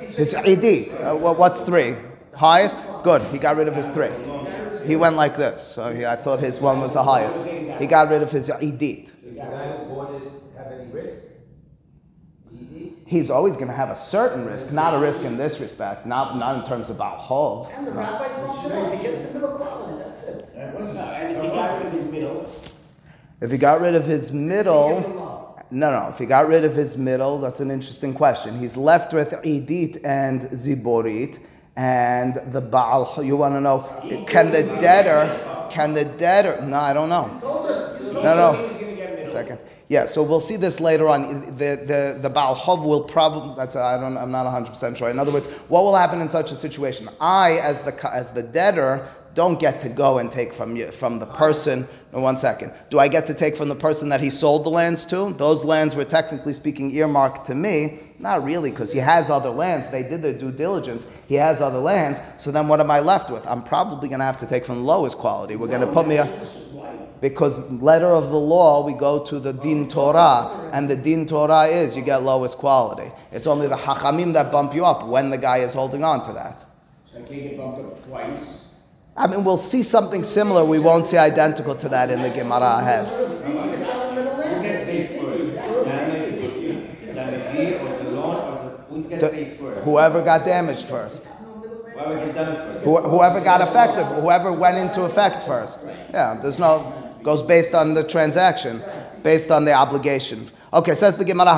His 0.00 0.34
ID. 0.34 0.92
Uh, 0.92 1.14
what's 1.16 1.62
three? 1.62 1.96
Highest? 2.34 2.76
Good. 3.02 3.22
He 3.32 3.38
got 3.38 3.56
rid 3.56 3.68
of 3.68 3.74
his 3.74 3.88
three. 3.88 4.10
He 4.86 4.96
went 4.96 5.16
like 5.16 5.36
this. 5.36 5.62
So 5.62 5.92
he, 5.92 6.06
I 6.06 6.16
thought 6.16 6.40
his 6.40 6.60
one 6.60 6.80
was 6.80 6.94
the 6.94 7.02
highest. 7.02 7.40
He 7.80 7.86
got 7.86 8.08
rid 8.08 8.22
of 8.22 8.30
his 8.30 8.50
ID. 8.50 9.08
He's 13.08 13.30
always 13.30 13.56
going 13.56 13.68
to 13.68 13.74
have 13.74 13.88
a 13.88 13.96
certain 13.96 14.44
risk, 14.44 14.70
not 14.70 14.92
a 14.92 14.98
risk 14.98 15.22
in 15.22 15.38
this 15.38 15.60
respect, 15.60 16.04
not, 16.04 16.36
not 16.36 16.58
in 16.58 16.64
terms 16.68 16.90
of 16.90 16.98
Baal 16.98 17.70
And 17.74 17.86
the 17.86 17.92
rabbis 17.92 18.30
brought 18.38 18.70
it 18.70 18.98
He 18.98 19.02
gets 19.02 19.26
the 19.26 19.32
middle 19.32 19.56
quality, 19.56 20.02
that's 20.04 20.28
it. 20.28 20.44
And 20.54 20.76
if 20.76 21.42
he 21.42 21.48
got 21.48 21.80
rid 21.80 21.86
of 21.86 21.92
his 21.92 22.12
middle. 22.12 22.52
If 23.40 23.50
he 23.50 23.56
got 23.58 23.80
rid 23.80 23.94
of 23.94 24.04
his 24.04 24.32
middle, 24.32 25.64
no, 25.70 25.90
no. 25.90 26.08
If 26.08 26.18
he 26.18 26.26
got 26.26 26.48
rid 26.48 26.64
of 26.64 26.74
his 26.74 26.98
middle, 26.98 27.38
that's 27.38 27.60
an 27.60 27.70
interesting 27.70 28.12
question. 28.12 28.58
He's 28.58 28.76
left 28.76 29.14
with 29.14 29.30
Idit 29.30 30.00
and 30.04 30.42
Ziborit, 30.50 31.38
and 31.76 32.34
the 32.52 32.60
Baal. 32.60 33.22
You 33.22 33.36
want 33.36 33.54
to 33.54 33.60
know? 33.60 33.80
Can 34.26 34.50
the 34.50 34.64
debtor? 34.80 35.68
Can 35.70 35.94
the 35.94 36.04
debtor? 36.04 36.60
No, 36.62 36.76
I 36.76 36.92
don't 36.92 37.08
know. 37.08 37.26
No, 38.12 38.34
no. 38.34 39.28
Second. 39.30 39.58
Yeah, 39.88 40.04
so 40.04 40.22
we'll 40.22 40.40
see 40.40 40.56
this 40.56 40.80
later 40.80 41.08
on. 41.08 41.40
The, 41.56 41.80
the, 41.86 42.18
the 42.20 42.28
Baal 42.28 42.54
Chov 42.54 42.84
will 42.84 43.00
probably, 43.00 43.54
that's, 43.56 43.74
I 43.74 43.98
don't, 43.98 44.18
I'm 44.18 44.30
not 44.30 44.46
100% 44.46 44.96
sure. 44.96 45.08
In 45.08 45.18
other 45.18 45.32
words, 45.32 45.46
what 45.68 45.82
will 45.82 45.96
happen 45.96 46.20
in 46.20 46.28
such 46.28 46.52
a 46.52 46.56
situation? 46.56 47.08
I, 47.20 47.58
as 47.62 47.80
the, 47.80 48.14
as 48.14 48.30
the 48.30 48.42
debtor, 48.42 49.08
don't 49.38 49.58
get 49.60 49.80
to 49.80 49.88
go 49.88 50.18
and 50.18 50.30
take 50.30 50.52
from 50.52 50.76
you, 50.76 50.90
from 50.90 51.20
the 51.20 51.26
person. 51.26 51.86
No, 52.12 52.20
one 52.20 52.36
second. 52.36 52.72
Do 52.90 52.98
I 52.98 53.08
get 53.08 53.26
to 53.28 53.34
take 53.34 53.56
from 53.56 53.68
the 53.68 53.76
person 53.76 54.08
that 54.08 54.20
he 54.20 54.30
sold 54.30 54.64
the 54.64 54.70
lands 54.70 55.04
to? 55.06 55.32
Those 55.32 55.64
lands 55.64 55.94
were 55.94 56.04
technically 56.04 56.52
speaking 56.52 56.90
earmarked 56.90 57.46
to 57.46 57.54
me. 57.54 58.00
Not 58.18 58.42
really, 58.42 58.70
because 58.70 58.92
he 58.92 58.98
has 58.98 59.30
other 59.30 59.50
lands. 59.50 59.90
They 59.90 60.02
did 60.02 60.22
their 60.22 60.32
due 60.32 60.50
diligence. 60.50 61.06
He 61.28 61.36
has 61.36 61.60
other 61.60 61.78
lands. 61.78 62.20
So 62.38 62.50
then 62.50 62.66
what 62.66 62.80
am 62.80 62.90
I 62.90 63.00
left 63.00 63.30
with? 63.30 63.46
I'm 63.46 63.62
probably 63.62 64.08
going 64.08 64.18
to 64.18 64.24
have 64.24 64.38
to 64.38 64.46
take 64.46 64.66
from 64.66 64.78
the 64.78 64.84
lowest 64.84 65.18
quality. 65.18 65.56
We're 65.56 65.68
going 65.68 65.82
to 65.82 65.92
put 65.92 66.08
me 66.08 66.16
a 66.16 66.26
because 67.20 67.70
letter 67.70 68.06
of 68.06 68.30
the 68.30 68.38
law 68.38 68.84
we 68.86 68.92
go 68.92 69.24
to 69.24 69.38
the 69.38 69.52
din 69.52 69.88
Torah, 69.88 70.70
and 70.72 70.88
the 70.88 70.96
din 70.96 71.26
Torah 71.26 71.64
is 71.64 71.96
you 71.96 72.02
get 72.02 72.22
lowest 72.22 72.58
quality. 72.58 73.10
It's 73.32 73.46
only 73.46 73.66
the 73.66 73.76
hachamim 73.76 74.32
that 74.34 74.52
bump 74.52 74.74
you 74.74 74.84
up 74.84 75.06
when 75.06 75.30
the 75.30 75.38
guy 75.38 75.58
is 75.58 75.74
holding 75.74 76.04
on 76.04 76.24
to 76.26 76.32
that. 76.34 76.64
So 77.12 77.18
I 77.18 77.22
can't 77.22 77.42
get 77.42 77.56
bumped 77.56 77.80
up 77.80 78.06
twice. 78.06 78.74
I 79.16 79.26
mean, 79.26 79.42
we'll 79.42 79.56
see 79.56 79.82
something 79.82 80.22
similar. 80.22 80.64
We 80.64 80.78
won't 80.78 81.08
see 81.08 81.16
identical 81.16 81.74
to 81.74 81.88
that 81.88 82.10
in 82.10 82.22
the 82.22 82.30
Gemara 82.30 82.78
ahead. 82.78 83.08
Whoever 89.82 90.22
got 90.22 90.44
damaged 90.44 90.86
first. 90.86 91.26
Whoever 92.84 93.40
got 93.40 93.60
affected, 93.60 94.04
whoever 94.22 94.52
went 94.52 94.78
into 94.78 95.02
effect 95.02 95.42
first. 95.42 95.84
Yeah, 96.12 96.38
there's 96.40 96.60
no 96.60 97.07
goes 97.28 97.42
based 97.42 97.74
on 97.74 97.92
the 97.92 98.02
transaction, 98.02 98.80
based 99.22 99.50
on 99.50 99.66
the 99.66 99.72
obligation. 99.74 100.46
Okay, 100.72 100.94
says 100.94 101.18
the 101.18 101.26
Gemara, 101.26 101.52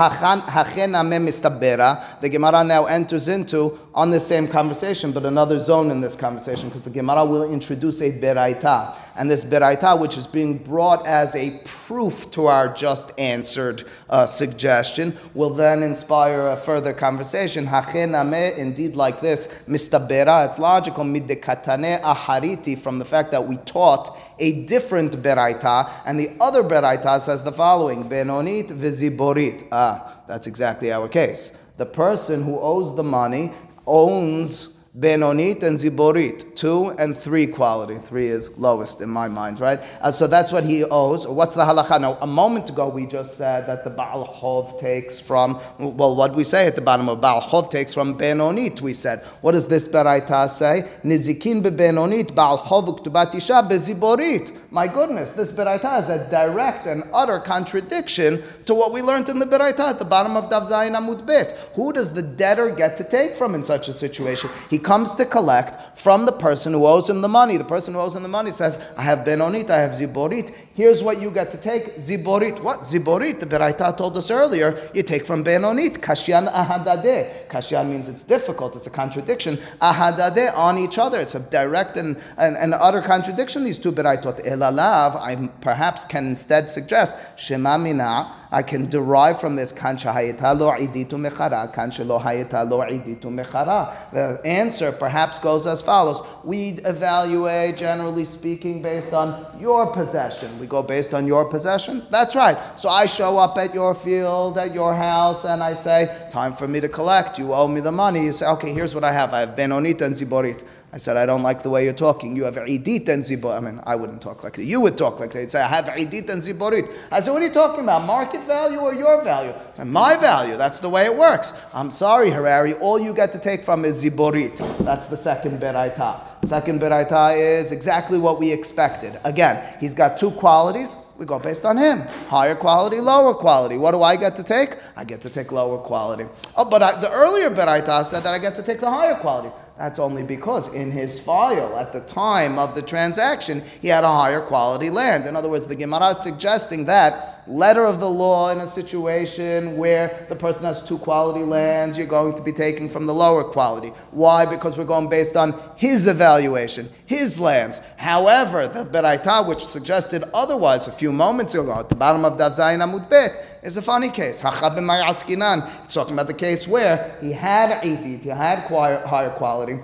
The 2.20 2.28
Gemara 2.28 2.64
now 2.64 2.86
enters 2.86 3.28
into, 3.28 3.78
on 3.92 4.11
the 4.11 4.20
same 4.20 4.47
conversation, 4.47 5.11
but 5.11 5.25
another 5.25 5.59
zone 5.59 5.90
in 5.90 6.00
this 6.00 6.14
conversation, 6.14 6.68
because 6.68 6.85
the 6.85 6.90
Gemara 6.90 7.25
will 7.25 7.50
introduce 7.50 8.00
a 8.00 8.12
beraita. 8.12 8.97
And 9.16 9.28
this 9.28 9.44
beraita, 9.44 9.99
which 9.99 10.16
is 10.16 10.26
being 10.26 10.59
brought 10.59 11.06
as 11.06 11.35
a 11.35 11.61
proof 11.64 12.30
to 12.30 12.47
our 12.47 12.73
just 12.73 13.12
answered 13.18 13.82
uh, 14.09 14.26
suggestion, 14.26 15.16
will 15.35 15.50
then 15.50 15.82
inspire 15.82 16.49
a 16.49 16.56
further 16.56 16.92
conversation. 16.92 17.66
Indeed, 17.66 18.94
like 18.94 19.20
this, 19.20 19.49
mistabera, 19.66 20.47
it's 20.49 20.59
logical, 20.59 21.04
midekatane 21.04 22.00
ahariti, 22.00 22.78
from 22.78 23.00
the 23.00 23.04
fact 23.04 23.32
that 23.32 23.47
we 23.47 23.56
taught 23.56 24.16
a 24.38 24.64
different 24.66 25.20
beraita, 25.20 25.90
and 26.06 26.18
the 26.18 26.30
other 26.40 26.62
beraita 26.62 27.20
says 27.20 27.42
the 27.42 27.52
following, 27.52 28.09
benonit 28.09 28.70
viz 28.70 29.00
ziborit. 29.00 29.66
Ah, 29.73 30.23
that's 30.28 30.47
exactly 30.47 30.92
our 30.92 31.09
case. 31.09 31.52
The 31.76 31.87
person 31.87 32.42
who 32.42 32.59
owes 32.59 32.94
the 32.94 33.02
money 33.02 33.52
owns 33.90 34.70
Benonit 35.00 35.62
and 35.62 35.78
Ziborit, 35.78 36.54
two 36.54 36.90
and 36.99 37.16
three 37.16 37.47
quality. 37.47 37.97
Three 37.97 38.26
is 38.26 38.59
lowest 38.59 39.00
in 39.00 39.09
my 39.09 39.28
mind, 39.28 39.59
right? 39.59 39.80
Uh, 40.02 40.12
so 40.12 40.26
that's 40.26 40.52
what 40.52 40.62
he 40.62 40.85
owes. 40.85 41.26
What's 41.26 41.54
the 41.54 41.62
halacha? 41.62 41.99
Now, 41.99 42.19
a 42.21 42.26
moment 42.26 42.69
ago 42.69 42.90
we 42.90 43.07
just 43.07 43.38
said 43.38 43.66
that 43.66 43.83
the 43.83 43.88
Baal 43.88 44.26
Chov 44.26 44.78
takes 44.78 45.19
from, 45.19 45.59
well, 45.78 46.14
what 46.14 46.35
we 46.35 46.45
say 46.45 46.66
at 46.66 46.75
the 46.75 46.83
bottom 46.83 47.09
of 47.09 47.19
Baal 47.19 47.40
Chov 47.40 47.71
takes 47.71 47.95
from 47.95 48.19
Benonit, 48.19 48.83
we 48.83 48.92
said. 48.92 49.21
What 49.40 49.52
does 49.52 49.69
this 49.69 49.88
Beraita 49.88 50.50
say? 50.50 50.87
Nizikin 51.02 51.62
be 51.62 51.71
Benonit, 51.71 52.35
Baal 52.35 52.59
Chov 52.59 52.99
uktubat 52.99 53.35
isha 53.35 53.66
beziborit. 53.66 54.54
My 54.71 54.87
goodness, 54.87 55.33
this 55.33 55.50
Beraita 55.50 56.02
is 56.02 56.11
a 56.11 56.28
direct 56.30 56.87
and 56.87 57.04
utter 57.14 57.38
contradiction 57.38 58.42
to 58.66 58.75
what 58.75 58.92
we 58.92 59.00
learned 59.00 59.30
in 59.30 59.38
the 59.38 59.47
Beraita 59.47 59.80
at 59.80 59.99
the 59.99 60.04
bottom 60.04 60.37
of 60.37 60.50
Daf 60.50 60.71
Zayin 60.71 60.95
Amud 60.95 61.26
Bet. 61.26 61.52
Who 61.75 61.90
does 61.95 62.12
the 62.12 62.23
debtor 62.23 62.75
get 62.75 62.99
to 62.99 63.04
take 63.04 63.33
from 63.33 63.54
in 63.54 63.64
such 63.64 63.88
a 63.88 63.95
situation? 63.95 64.50
He 64.69 64.78
comes 64.90 65.14
to 65.14 65.25
collect 65.25 65.97
from 65.97 66.26
the 66.26 66.32
person 66.32 66.73
who 66.73 66.85
owes 66.85 67.09
him 67.09 67.20
the 67.20 67.28
money. 67.28 67.56
The 67.56 67.64
person 67.64 67.94
who 67.94 68.00
owes 68.00 68.16
him 68.16 68.25
the 68.25 68.28
money 68.28 68.50
says, 68.50 68.76
I 68.97 69.02
have 69.02 69.20
Benonit, 69.20 69.70
I 69.70 69.78
have 69.78 69.92
Ziborit. 69.92 70.52
Here's 70.80 71.02
what 71.02 71.20
you 71.20 71.30
get 71.30 71.50
to 71.50 71.58
take 71.58 71.96
Ziborit. 71.96 72.58
What? 72.60 72.78
Ziborit. 72.78 73.38
The 73.38 73.44
Beraita 73.44 73.94
told 73.99 74.16
us 74.16 74.30
earlier, 74.30 74.78
you 74.94 75.02
take 75.02 75.26
from 75.26 75.44
Benonit. 75.44 75.99
Kashyan 75.99 76.50
ahadade. 76.50 77.49
Kashyan 77.49 77.90
means 77.90 78.08
it's 78.08 78.22
difficult, 78.22 78.76
it's 78.76 78.87
a 78.87 78.90
contradiction. 78.90 79.58
Ahadade 79.82 80.56
on 80.56 80.78
each 80.78 80.96
other. 80.96 81.20
It's 81.20 81.34
a 81.34 81.40
direct 81.40 81.99
and, 81.99 82.16
and, 82.38 82.56
and 82.56 82.72
utter 82.72 83.02
contradiction, 83.02 83.62
these 83.62 83.76
two 83.76 83.92
Beraitot. 83.92 84.42
Elalav, 84.46 85.16
I 85.16 85.50
perhaps 85.60 86.06
can 86.06 86.28
instead 86.28 86.70
suggest, 86.70 87.12
Shema 87.37 87.76
mina 87.76 88.32
I 88.52 88.62
can 88.62 88.90
derive 88.90 89.40
from 89.40 89.54
this 89.54 89.72
kancha 89.72 90.12
hayeta 90.12 90.58
lo 90.58 90.72
iditu 90.72 91.10
mechara, 91.10 91.72
kancha 91.72 92.04
lo 92.04 92.18
hayeta 92.18 92.68
lo 92.68 92.80
iditu 92.80 93.26
mechara. 93.26 94.10
The 94.10 94.40
answer 94.44 94.90
perhaps 94.90 95.38
goes 95.38 95.68
as 95.68 95.80
follows: 95.82 96.20
We 96.42 96.70
evaluate, 96.84 97.76
generally 97.76 98.25
speaking, 98.25 98.82
based 98.82 99.12
on 99.12 99.46
your 99.60 99.92
possession. 99.92 100.58
We 100.58 100.66
go 100.70 100.82
based 100.82 101.12
on 101.12 101.26
your 101.26 101.44
possession? 101.44 102.02
That's 102.10 102.34
right. 102.34 102.56
So 102.80 102.88
I 102.88 103.04
show 103.04 103.36
up 103.36 103.58
at 103.58 103.74
your 103.74 103.94
field, 103.94 104.56
at 104.56 104.72
your 104.72 104.94
house, 104.94 105.44
and 105.44 105.62
I 105.62 105.74
say, 105.74 106.28
time 106.30 106.54
for 106.54 106.66
me 106.66 106.80
to 106.80 106.88
collect. 106.88 107.38
You 107.38 107.52
owe 107.52 107.68
me 107.68 107.82
the 107.82 107.92
money. 107.92 108.24
You 108.24 108.32
say, 108.32 108.46
okay, 108.46 108.72
here's 108.72 108.94
what 108.94 109.04
I 109.04 109.12
have. 109.12 109.34
I 109.34 109.40
have 109.40 109.50
benonit 109.50 110.00
and 110.00 110.14
ziborit. 110.14 110.64
I 110.92 110.96
said, 110.96 111.16
I 111.16 111.24
don't 111.24 111.42
like 111.42 111.62
the 111.62 111.70
way 111.70 111.84
you're 111.84 111.92
talking. 111.92 112.34
You 112.34 112.44
have 112.44 112.56
idit 112.56 113.08
and 113.08 113.22
ziborit. 113.22 113.58
I 113.58 113.60
mean, 113.60 113.80
I 113.84 113.94
wouldn't 113.94 114.22
talk 114.22 114.42
like 114.42 114.54
that. 114.54 114.64
You 114.64 114.80
would 114.80 114.96
talk 114.96 115.20
like 115.20 115.32
that. 115.32 115.40
You'd 115.40 115.50
say, 115.52 115.60
I 115.60 115.68
have 115.68 115.84
idit 115.84 116.30
and 116.30 116.42
ziborit. 116.42 116.90
I 117.12 117.20
said, 117.20 117.32
what 117.32 117.42
are 117.42 117.46
you 117.46 117.52
talking 117.52 117.84
about? 117.84 118.06
Market 118.06 118.42
value 118.42 118.78
or 118.78 118.94
your 118.94 119.22
value? 119.22 119.52
I 119.52 119.76
said, 119.76 119.86
my 119.86 120.16
value. 120.16 120.56
That's 120.56 120.80
the 120.80 120.88
way 120.88 121.04
it 121.04 121.14
works. 121.14 121.52
I'm 121.74 121.90
sorry, 121.90 122.30
Harari. 122.30 122.72
All 122.74 122.98
you 122.98 123.12
get 123.12 123.30
to 123.32 123.38
take 123.38 123.64
from 123.64 123.84
is 123.84 124.02
ziborit. 124.02 124.56
That's 124.78 125.06
the 125.08 125.16
second 125.16 125.60
bit 125.60 125.76
I 125.76 125.90
beraita. 125.90 126.29
Second 126.44 126.80
beraita 126.80 127.37
is 127.38 127.70
exactly 127.70 128.18
what 128.18 128.40
we 128.40 128.50
expected. 128.50 129.18
Again, 129.25 129.76
he's 129.78 129.94
got 129.94 130.16
two 130.16 130.30
qualities. 130.30 130.97
We 131.18 131.26
go 131.26 131.38
based 131.38 131.66
on 131.66 131.76
him. 131.76 132.00
Higher 132.28 132.54
quality, 132.54 132.99
lower 132.99 133.35
quality. 133.35 133.76
What 133.76 133.90
do 133.90 134.02
I 134.02 134.16
get 134.16 134.35
to 134.37 134.42
take? 134.42 134.76
I 134.97 135.04
get 135.04 135.20
to 135.20 135.28
take 135.30 135.52
lower 135.52 135.76
quality. 135.76 136.25
Oh, 136.56 136.68
but 136.68 136.82
I, 136.82 136.99
the 136.99 137.11
earlier 137.11 137.50
beraita 137.50 138.04
said 138.06 138.20
that 138.20 138.32
I 138.32 138.38
get 138.38 138.54
to 138.54 138.62
take 138.62 138.80
the 138.80 138.90
higher 138.90 139.16
quality. 139.16 139.54
That's 139.76 139.99
only 139.99 140.23
because 140.23 140.73
in 140.75 140.90
his 140.90 141.20
file 141.20 141.78
at 141.78 141.92
the 141.92 142.00
time 142.00 142.59
of 142.59 142.75
the 142.75 142.82
transaction, 142.82 143.62
he 143.80 143.88
had 143.88 144.04
a 144.04 144.09
higher 144.09 144.40
quality 144.40 144.90
land. 144.90 145.26
In 145.26 145.37
other 145.37 145.49
words, 145.49 145.66
the 145.66 145.75
Gemara 145.75 146.11
is 146.11 146.18
suggesting 146.18 146.87
that 146.87 147.39
letter 147.47 147.85
of 147.85 148.00
the 148.00 148.09
law 148.09 148.50
in 148.50 148.59
a 148.59 148.66
situation 148.66 149.76
where 149.76 150.26
the 150.28 150.37
person 150.37 150.64
has 150.64 150.87
two 150.87 150.99
quality 150.99 151.44
lands, 151.44 151.99
you're 151.99 152.06
going 152.06 152.35
to 152.35 152.42
be 152.42 152.52
taking 152.52 152.88
from 152.88 153.06
the 153.06 153.14
lower 153.14 153.44
quality. 153.44 153.88
Why? 154.11 154.47
Because 154.47 154.76
we're 154.78 154.85
going 154.85 155.09
based 155.09 155.37
on 155.37 155.54
his 155.76 156.06
evaluation, 156.06 156.88
his 157.06 157.38
lands. 157.40 157.80
However, 157.97 158.68
the 158.68 158.85
Beraita, 158.85 159.47
which 159.47 159.64
suggested 159.64 160.25
otherwise 160.35 160.88
a 160.88 160.92
few 160.92 161.12
moments 161.12 161.54
ago 161.54 161.75
at 161.78 161.88
the 161.88 161.97
bottom 161.97 162.25
of 162.25 162.37
Daf 162.37 162.59
Zayin 162.59 162.82
Amud 162.82 163.09
Bet, 163.11 163.61
is 163.62 163.76
a 163.76 163.82
funny 163.82 164.11
case. 164.11 164.42
It's 164.44 165.94
talking 165.94 166.14
about 166.14 166.26
the 166.26 166.35
case 166.35 166.66
where 166.66 167.16
he 167.20 167.32
had 167.32 167.82
idit, 167.82 168.23
he 168.23 168.28
had 168.28 168.61
higher 168.61 169.30
quality. 169.30 169.80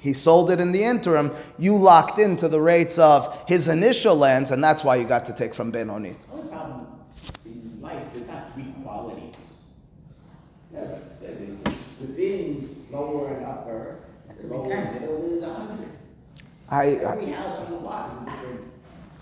He 0.00 0.12
sold 0.12 0.52
it 0.52 0.60
in 0.60 0.70
the 0.70 0.84
interim. 0.84 1.32
You 1.58 1.76
locked 1.76 2.20
into 2.20 2.48
the 2.48 2.60
rates 2.60 3.00
of 3.00 3.44
his 3.48 3.66
initial 3.66 4.14
lands, 4.14 4.52
and 4.52 4.62
that's 4.62 4.84
why 4.84 4.94
you 4.94 5.04
got 5.04 5.24
to 5.24 5.32
take 5.32 5.52
from 5.52 5.72
Benonit. 5.72 6.20
The 6.20 6.32
only 6.32 6.48
problem 6.50 6.86
in 7.44 7.80
life, 7.80 8.06
there's 8.14 8.28
not 8.28 8.48
three 8.54 8.72
qualities. 8.84 9.34
Yeah, 10.72 10.98
it's 11.20 11.97
Within 12.08 12.86
lower 12.90 13.34
and 13.34 13.44
upper, 13.44 13.98
lower 14.44 14.72
and 14.72 15.00
middle, 15.00 15.28
there's 15.28 15.42
a 15.42 15.52
hundred. 15.52 15.88
I, 16.70 16.82
I, 17.04 17.30
house 17.32 17.60
on 17.60 17.72
the 17.72 17.76
block 17.78 18.10
is 18.10 18.22
a 18.22 18.30
different 18.30 18.60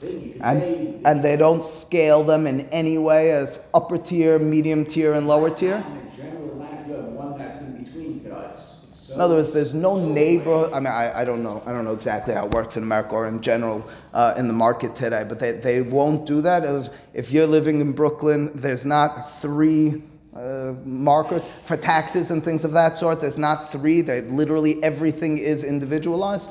thing. 0.01 0.23
You 0.23 0.33
could 0.35 0.43
and, 0.43 0.61
say. 0.61 1.01
and 1.05 1.23
they 1.25 1.37
don't 1.37 1.65
scale 1.65 2.23
them 2.23 2.47
in 2.47 2.61
any 2.71 2.97
way 2.99 3.33
as 3.33 3.61
upper 3.75 3.99
tier, 3.99 4.39
medium 4.39 4.85
tier, 4.87 5.15
and 5.15 5.27
lower 5.27 5.51
tier? 5.51 5.77
In 5.77 6.17
general, 6.17 6.57
not 6.57 6.73
if 6.75 6.87
you 6.87 6.95
have 6.95 7.05
one 7.07 7.37
that's 7.37 7.61
in 7.61 7.83
between, 7.85 8.15
you 8.15 8.21
could, 8.21 8.33
it's, 8.51 8.85
it's 8.89 8.97
so. 8.99 9.15
In 9.15 9.21
other 9.21 9.35
words, 9.35 9.53
there's 9.53 9.75
no 9.75 9.97
so 9.97 10.09
neighborhood. 10.09 10.73
I 10.73 10.79
mean, 10.79 10.87
I, 10.87 11.21
I 11.21 11.25
don't 11.25 11.43
know. 11.43 11.63
I 11.67 11.73
don't 11.73 11.85
know 11.85 11.93
exactly 11.95 12.35
how 12.35 12.47
it 12.47 12.53
works 12.53 12.77
in 12.77 12.85
America 12.85 13.15
or 13.17 13.27
in 13.27 13.41
general 13.41 13.85
uh, 14.15 14.35
in 14.39 14.47
the 14.47 14.55
market 14.55 14.95
today, 14.95 15.25
but 15.29 15.41
they, 15.41 15.53
they 15.53 15.83
won't 15.83 16.25
do 16.25 16.41
that. 16.43 16.65
It 16.65 16.71
was- 16.71 16.91
if 17.15 17.33
you're 17.33 17.47
living 17.49 17.81
in 17.81 17.93
Brooklyn, 17.93 18.51
there's 18.55 18.85
not 18.85 19.31
three 19.41 20.03
uh, 20.37 20.75
markers 20.85 21.51
for 21.65 21.77
taxes 21.77 22.31
and 22.31 22.43
things 22.45 22.65
of 22.65 22.73
that 22.73 22.97
sort. 22.97 23.21
There's 23.21 23.39
not 23.39 23.73
three. 23.73 24.03
They 24.03 24.21
literally 24.21 24.83
everything 24.83 25.39
is 25.39 25.65
individualized. 25.65 26.51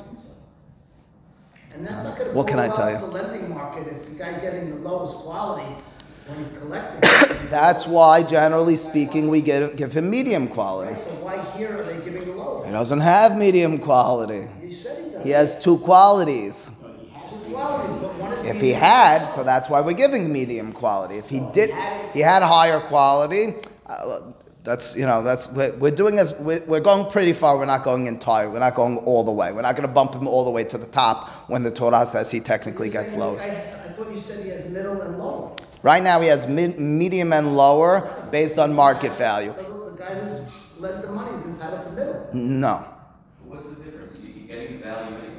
And 1.72 1.86
that's 1.86 2.04
not 2.04 2.18
gonna 2.18 2.30
What 2.32 2.48
can 2.48 2.58
I 2.58 2.68
tell 2.74 2.90
you? 2.90 2.98
the 2.98 3.06
lending 3.06 3.50
market 3.50 3.86
if 3.88 4.08
the 4.08 4.14
guy 4.14 4.40
getting 4.40 4.70
the 4.70 4.88
lowest 4.88 5.16
quality 5.18 5.74
when 6.26 6.38
he's 6.38 6.58
collecting. 6.58 7.00
That's 7.50 7.86
why, 7.86 8.22
generally 8.22 8.76
speaking, 8.76 9.28
we 9.28 9.40
get, 9.40 9.76
give 9.76 9.92
him 9.92 10.10
medium 10.10 10.48
quality. 10.48 10.92
Right, 10.92 11.00
so 11.00 11.10
why 11.16 11.38
here 11.56 11.78
are 11.78 11.84
they 11.84 12.04
giving 12.04 12.26
the 12.26 12.62
He 12.64 12.72
doesn't 12.72 13.00
have 13.00 13.36
medium 13.36 13.78
quality. 13.78 14.48
You 14.62 14.72
said 14.72 15.04
he 15.04 15.10
does. 15.10 15.24
He 15.24 15.30
has 15.30 15.58
two 15.58 15.78
qualities. 15.78 16.70
Two 17.30 17.52
qualities, 17.52 17.96
but 18.00 18.14
one 18.18 18.32
is. 18.32 18.42
If 18.46 18.60
he 18.60 18.70
had, 18.70 19.26
so 19.26 19.44
that's 19.44 19.68
why 19.68 19.80
we're 19.82 19.92
giving 19.92 20.32
medium 20.32 20.72
quality. 20.72 21.16
If 21.18 21.28
he 21.28 21.40
did, 21.54 21.70
he 22.12 22.20
had 22.20 22.42
higher 22.42 22.80
quality. 22.80 23.54
Uh, 23.88 24.32
that's 24.64 24.96
you 24.96 25.06
know 25.06 25.22
that's 25.22 25.48
we're, 25.52 25.72
we're 25.76 25.92
doing 25.92 26.18
as 26.18 26.36
we're, 26.40 26.60
we're 26.66 26.80
going 26.80 27.08
pretty 27.10 27.32
far. 27.32 27.56
We're 27.56 27.66
not 27.66 27.84
going 27.84 28.06
entire. 28.08 28.50
We're 28.50 28.58
not 28.58 28.74
going 28.74 28.96
all 28.98 29.22
the 29.22 29.30
way. 29.32 29.52
We're 29.52 29.62
not 29.62 29.76
going 29.76 29.86
to 29.88 29.94
bump 29.94 30.14
him 30.14 30.26
all 30.26 30.44
the 30.44 30.50
way 30.50 30.64
to 30.64 30.76
the 30.78 30.86
top 30.86 31.28
when 31.48 31.62
the 31.62 31.70
Torah 31.70 32.04
says 32.04 32.30
he 32.32 32.40
technically 32.40 32.88
You're 32.90 33.02
gets 33.02 33.14
low. 33.14 33.28
lowest. 33.30 33.46
this 33.46 33.54
guy- 33.54 33.84
I 33.84 33.88
thought 33.92 34.10
you 34.12 34.18
said 34.20 34.42
he 34.44 34.50
has 34.50 34.68
middle 34.68 35.00
and 35.02 35.18
lower. 35.18 35.52
Right 35.82 36.02
now 36.02 36.20
he 36.20 36.26
has 36.28 36.48
mid, 36.48 36.80
medium 36.80 37.32
and 37.32 37.56
lower 37.56 38.28
based 38.32 38.58
on 38.58 38.74
market 38.74 39.14
value. 39.14 39.52
So 39.56 39.90
the 39.90 39.96
guy 39.96 40.14
who's 40.16 40.40
lent 40.80 41.00
the 41.02 41.12
money 41.12 41.38
is 41.38 41.44
entitled 41.46 41.82
to 41.84 41.90
middle. 41.92 42.28
No. 42.34 42.84
What's 43.44 43.72
the 43.76 43.84
difference? 43.84 44.20
You- 44.20 44.32
You're 44.34 44.48
getting 44.58 44.82
value 44.82 45.16
anyway. 45.16 45.32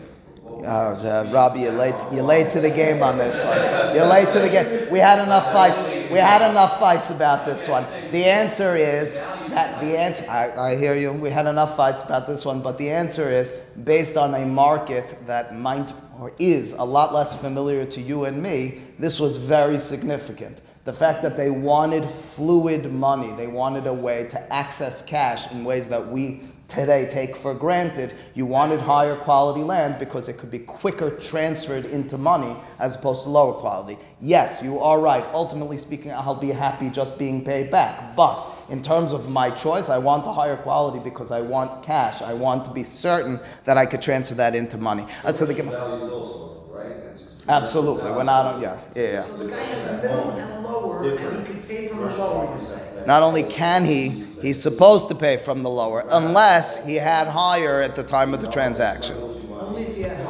Oh, 0.65 0.65
uh, 0.65 1.29
Robbie, 1.33 1.61
you're 1.61 1.71
late. 1.73 1.95
You're 2.13 2.23
late 2.23 2.49
to 2.51 2.61
the 2.61 2.71
game 2.71 3.03
on 3.03 3.17
this 3.17 3.35
one. 3.45 3.93
You're 3.95 4.07
late 4.07 4.31
to 4.31 4.39
the 4.39 4.49
game. 4.49 4.89
We 4.89 4.99
had 4.99 5.19
enough 5.21 5.51
fights. 5.51 5.85
We 6.11 6.19
had 6.19 6.47
enough 6.49 6.79
fights 6.79 7.09
about 7.09 7.45
this 7.45 7.67
one. 7.67 7.85
The 8.11 8.25
answer 8.25 8.75
is 8.75 9.15
that 9.49 9.81
the 9.81 9.97
answer. 9.97 10.29
I, 10.29 10.71
I 10.71 10.77
hear 10.77 10.95
you. 10.95 11.11
We 11.11 11.29
had 11.29 11.47
enough 11.47 11.75
fights 11.75 12.03
about 12.03 12.27
this 12.27 12.45
one, 12.45 12.61
but 12.61 12.77
the 12.77 12.89
answer 12.89 13.29
is 13.29 13.51
based 13.83 14.17
on 14.17 14.33
a 14.33 14.45
market 14.45 15.17
that 15.25 15.55
might 15.55 15.91
or 16.19 16.33
is 16.39 16.73
a 16.73 16.83
lot 16.83 17.13
less 17.13 17.39
familiar 17.39 17.85
to 17.85 18.01
you 18.01 18.25
and 18.25 18.41
me. 18.41 18.81
This 18.99 19.19
was 19.19 19.37
very 19.37 19.79
significant. 19.79 20.61
The 20.85 20.93
fact 20.93 21.21
that 21.23 21.35
they 21.37 21.49
wanted 21.49 22.09
fluid 22.09 22.91
money, 22.91 23.33
they 23.33 23.47
wanted 23.47 23.87
a 23.87 23.93
way 23.93 24.27
to 24.29 24.53
access 24.53 25.01
cash 25.01 25.51
in 25.51 25.63
ways 25.63 25.87
that 25.89 26.07
we 26.07 26.41
today 26.67 27.09
take 27.11 27.35
for 27.35 27.53
granted. 27.53 28.13
You 28.35 28.45
wanted 28.45 28.81
higher 28.81 29.15
quality 29.15 29.61
land 29.63 29.99
because 29.99 30.27
it 30.27 30.37
could 30.37 30.51
be 30.51 30.59
quicker 30.59 31.09
transferred 31.11 31.85
into 31.85 32.17
money 32.17 32.55
as 32.79 32.95
opposed 32.95 33.23
to 33.23 33.29
lower 33.29 33.53
quality. 33.53 33.97
Yes, 34.19 34.61
you 34.61 34.79
are 34.79 34.99
right. 34.99 35.25
Ultimately 35.33 35.77
speaking, 35.77 36.11
I'll 36.11 36.35
be 36.35 36.51
happy 36.51 36.89
just 36.89 37.17
being 37.17 37.43
paid 37.45 37.71
back. 37.71 38.15
But 38.15 38.45
in 38.69 38.81
terms 38.83 39.13
of 39.13 39.29
my 39.29 39.49
choice, 39.49 39.89
I 39.89 39.97
want 39.97 40.25
the 40.25 40.33
higher 40.33 40.57
quality 40.57 40.99
because 40.99 41.31
I 41.31 41.41
want 41.41 41.83
cash. 41.83 42.21
I 42.21 42.33
want 42.33 42.65
to 42.65 42.71
be 42.71 42.83
certain 42.83 43.39
that 43.63 43.77
I 43.77 43.85
could 43.85 44.01
transfer 44.01 44.35
that 44.35 44.55
into 44.55 44.77
money. 44.77 45.05
Uh, 45.23 45.31
so 45.31 45.45
the, 45.45 45.53
values 45.53 46.11
also, 46.11 46.63
right? 46.69 47.01
That's 47.05 47.21
just- 47.21 47.47
absolutely, 47.47 48.11
we're 48.11 48.23
not 48.23 48.55
on, 48.55 48.61
yeah, 48.61 48.77
yeah, 48.93 49.03
yeah. 49.03 49.23
So 49.23 49.37
the 49.37 49.49
guy 49.49 49.63
has 49.63 50.01
middle 50.03 50.31
and 50.31 50.63
lower, 50.65 51.03
and 51.09 51.47
he 51.47 51.53
could 51.53 51.67
pay 51.67 51.87
from 51.87 51.99
the 51.99 52.17
lower, 52.17 52.53
you 52.53 52.59
say. 52.59 53.03
Not 53.05 53.23
only 53.23 53.43
can 53.43 53.85
he, 53.85 54.26
he's 54.41 54.61
supposed 54.61 55.09
to 55.09 55.15
pay 55.15 55.37
from 55.37 55.63
the 55.63 55.69
lower, 55.69 56.05
unless 56.09 56.85
he 56.85 56.95
had 56.95 57.27
higher 57.27 57.81
at 57.81 57.95
the 57.95 58.03
time 58.03 58.33
of 58.33 58.41
the 58.41 58.47
transaction. 58.47 59.15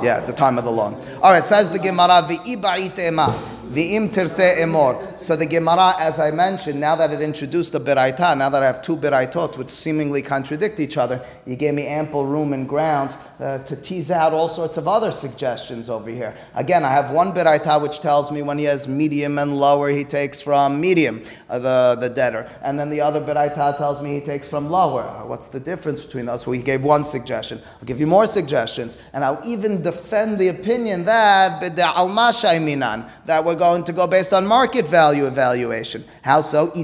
Yeah, 0.02 0.18
at 0.18 0.28
the 0.28 0.34
time 0.34 0.58
of 0.58 0.64
the 0.64 0.72
loan. 0.72 0.96
All 1.22 1.32
right, 1.32 1.48
says 1.48 1.70
the 1.70 1.80
Gemara, 1.80 2.24
"V'i'ba'it 2.24 3.00
ema, 3.00 3.34
v'im 3.72 4.14
terse 4.14 4.40
emor." 4.60 5.07
So 5.18 5.36
the 5.36 5.48
Gemara, 5.48 5.96
as 5.98 6.20
I 6.20 6.30
mentioned, 6.30 6.80
now 6.80 6.96
that 6.96 7.12
it 7.12 7.22
introduced 7.22 7.74
a 7.74 7.80
beraita, 7.80 8.38
now 8.38 8.50
that 8.50 8.62
I 8.62 8.68
have 8.68 8.84
two 8.84 8.96
beraitot 8.96 9.58
which 9.58 9.72
seemingly 9.72 10.22
contradict 10.22 10.80
each 10.80 10.96
other, 10.96 11.26
you 11.44 11.56
gave 11.56 11.74
me 11.74 11.88
ample 11.88 12.28
room 12.28 12.54
and 12.54 12.70
grounds 12.70 13.18
uh, 13.40 13.58
to 13.60 13.76
tease 13.76 14.12
out 14.12 14.32
all 14.32 14.48
sorts 14.48 14.78
of 14.78 14.88
other 14.88 15.12
suggestions 15.12 15.90
over 15.90 16.12
here. 16.12 16.36
Again, 16.54 16.86
I 16.86 16.90
have 16.90 17.10
one 17.10 17.34
beraita 17.34 17.82
which 17.82 18.00
tells 18.00 18.32
me 18.32 18.44
when 18.44 18.60
he 18.60 18.66
has 18.66 18.88
medium 18.88 19.40
and 19.40 19.58
lower, 19.58 19.90
he 19.90 20.04
takes 20.04 20.40
from 20.40 20.80
medium, 20.80 21.24
uh, 21.50 21.58
the, 21.58 21.98
the 22.00 22.10
debtor. 22.10 22.48
And 22.62 22.80
then 22.80 22.92
the 22.92 23.02
other 23.02 23.20
beraita 23.20 23.76
tells 23.78 24.02
me 24.04 24.14
he 24.20 24.22
takes 24.22 24.48
from 24.48 24.70
lower. 24.70 25.02
Uh, 25.02 25.26
What's 25.26 25.48
the 25.48 25.60
difference 25.60 26.06
between 26.06 26.28
those? 26.28 26.46
Well, 26.46 26.54
he 26.54 26.62
gave 26.62 26.84
one 26.84 27.04
suggestion. 27.04 27.60
I'll 27.80 27.86
give 27.86 28.00
you 28.00 28.08
more 28.08 28.28
suggestions. 28.28 28.98
And 29.14 29.24
I'll 29.24 29.42
even 29.44 29.82
defend 29.82 30.38
the 30.38 30.50
opinion 30.50 31.06
that 31.06 31.60
that 33.26 33.44
we're 33.44 33.56
going 33.56 33.84
to 33.84 33.94
go 33.94 34.08
based 34.08 34.34
on 34.34 34.46
market 34.46 34.86
value 34.86 35.07
evaluation. 35.16 36.04
How 36.22 36.42
so? 36.42 36.72
Uh, 36.72 36.78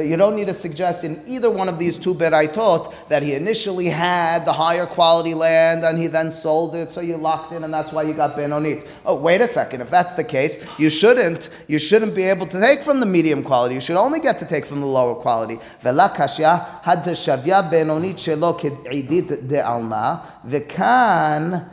You 0.00 0.16
don't 0.16 0.36
need 0.36 0.46
to 0.46 0.54
suggest 0.54 1.04
in 1.04 1.22
either 1.26 1.50
one 1.50 1.68
of 1.68 1.78
these 1.78 1.96
two 1.96 2.14
beraitot 2.14 3.08
that 3.08 3.22
he 3.22 3.34
initially 3.34 3.88
had 3.88 4.44
the 4.46 4.52
higher 4.52 4.86
quality 4.86 5.34
land 5.34 5.84
and 5.84 5.98
he 5.98 6.06
then 6.06 6.30
sold 6.30 6.74
it, 6.74 6.90
so 6.90 7.00
you 7.00 7.16
locked 7.16 7.52
in, 7.52 7.64
and 7.64 7.72
that's 7.72 7.92
why 7.92 8.02
you 8.02 8.12
got 8.14 8.36
benonit. 8.36 8.86
Oh, 9.04 9.14
wait 9.16 9.40
a 9.40 9.46
second. 9.46 9.80
If 9.80 9.90
that's 9.90 10.14
the 10.14 10.24
case, 10.24 10.64
you 10.78 10.90
shouldn't. 10.90 11.48
You 11.68 11.78
shouldn't 11.78 12.14
be 12.14 12.24
able 12.24 12.46
to 12.46 12.60
take 12.60 12.82
from 12.82 13.00
the 13.00 13.06
medium 13.06 13.42
quality. 13.42 13.74
You 13.74 13.80
should 13.80 13.96
only 13.96 14.20
get 14.20 14.38
to 14.38 14.46
take 14.46 14.64
from 14.66 14.80
the 14.80 14.86
lower 14.86 15.14
quality. 15.14 15.58
Had 15.82 15.94
benonit 17.70 18.16
de'alma 19.48 20.22
v'kan 20.46 21.68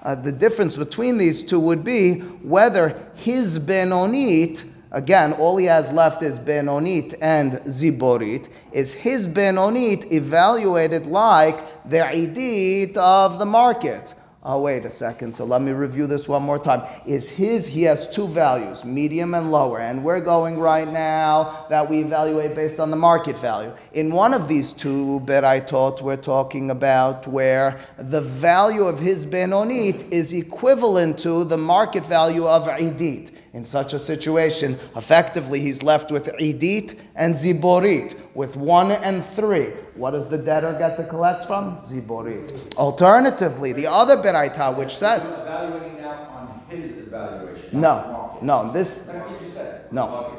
Uh, 0.00 0.14
the 0.14 0.32
difference 0.32 0.76
between 0.76 1.18
these 1.18 1.42
two 1.42 1.60
would 1.60 1.84
be 1.84 2.20
whether 2.42 2.96
his 3.14 3.58
benonit 3.58 4.64
Again, 4.90 5.34
all 5.34 5.58
he 5.58 5.66
has 5.66 5.92
left 5.92 6.22
is 6.22 6.38
Benonit 6.38 7.14
and 7.20 7.52
Ziborit. 7.66 8.48
Is 8.72 8.94
his 8.94 9.28
Benonit 9.28 10.10
evaluated 10.10 11.06
like 11.06 11.56
the 11.88 11.98
Idit 11.98 12.96
of 12.96 13.38
the 13.38 13.44
market? 13.44 14.14
Oh, 14.44 14.60
wait 14.60 14.84
a 14.84 14.90
second. 14.90 15.34
So 15.34 15.44
let 15.44 15.62
me 15.62 15.72
review 15.72 16.06
this 16.06 16.28
one 16.28 16.42
more 16.42 16.60
time. 16.60 16.82
Is 17.04 17.28
his, 17.28 17.66
he 17.66 17.82
has 17.82 18.08
two 18.08 18.28
values, 18.28 18.84
medium 18.84 19.34
and 19.34 19.50
lower. 19.50 19.80
And 19.80 20.04
we're 20.04 20.20
going 20.20 20.60
right 20.60 20.86
now 20.86 21.66
that 21.68 21.90
we 21.90 21.98
evaluate 21.98 22.54
based 22.54 22.78
on 22.78 22.90
the 22.90 22.96
market 22.96 23.36
value. 23.36 23.72
In 23.94 24.12
one 24.12 24.32
of 24.32 24.46
these 24.46 24.72
two 24.72 25.20
beraitot, 25.24 26.02
we're 26.02 26.16
talking 26.16 26.70
about 26.70 27.26
where 27.26 27.78
the 27.96 28.20
value 28.20 28.84
of 28.84 29.00
his 29.00 29.26
benonit 29.26 30.08
is 30.12 30.32
equivalent 30.32 31.18
to 31.18 31.42
the 31.42 31.58
market 31.58 32.06
value 32.06 32.46
of 32.46 32.68
idit. 32.68 33.32
In 33.54 33.64
such 33.64 33.92
a 33.92 33.98
situation, 33.98 34.74
effectively, 34.94 35.58
he's 35.58 35.82
left 35.82 36.12
with 36.12 36.26
idit 36.38 36.96
and 37.16 37.34
ziborit, 37.34 38.14
with 38.34 38.56
one 38.56 38.92
and 38.92 39.24
three. 39.24 39.72
What 39.98 40.12
does 40.12 40.28
the 40.28 40.38
debtor 40.38 40.76
get 40.78 40.96
to 40.96 41.04
collect 41.04 41.46
from? 41.46 41.78
Ziborit. 41.78 42.74
Alternatively, 42.76 43.72
the 43.72 43.86
other 43.88 44.16
beraita, 44.16 44.76
which 44.76 44.96
says, 44.96 45.24
Evaluating 45.24 46.00
now 46.00 46.10
on 46.30 46.62
his 46.68 46.98
evaluation. 46.98 47.80
no, 47.80 48.38
no, 48.40 48.70
this, 48.72 49.06
That's 49.06 49.28
what 49.28 49.42
you 49.42 49.48
said. 49.50 49.92
no. 49.92 50.34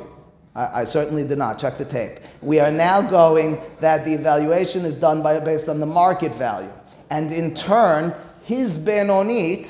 I, 0.56 0.82
I 0.82 0.84
certainly 0.86 1.24
did 1.28 1.38
not. 1.38 1.60
Check 1.60 1.78
the 1.78 1.86
tape. 1.86 2.20
We 2.42 2.60
are 2.60 2.72
now 2.72 3.02
going 3.02 3.60
that 3.82 4.04
the 4.06 4.14
evaluation 4.14 4.86
is 4.86 4.96
done 4.96 5.22
by, 5.22 5.40
based 5.40 5.70
on 5.70 5.80
the 5.80 5.86
market 5.86 6.34
value. 6.34 6.72
And 7.12 7.32
in 7.32 7.54
turn, 7.54 8.16
his 8.44 8.78
benonit 8.78 9.70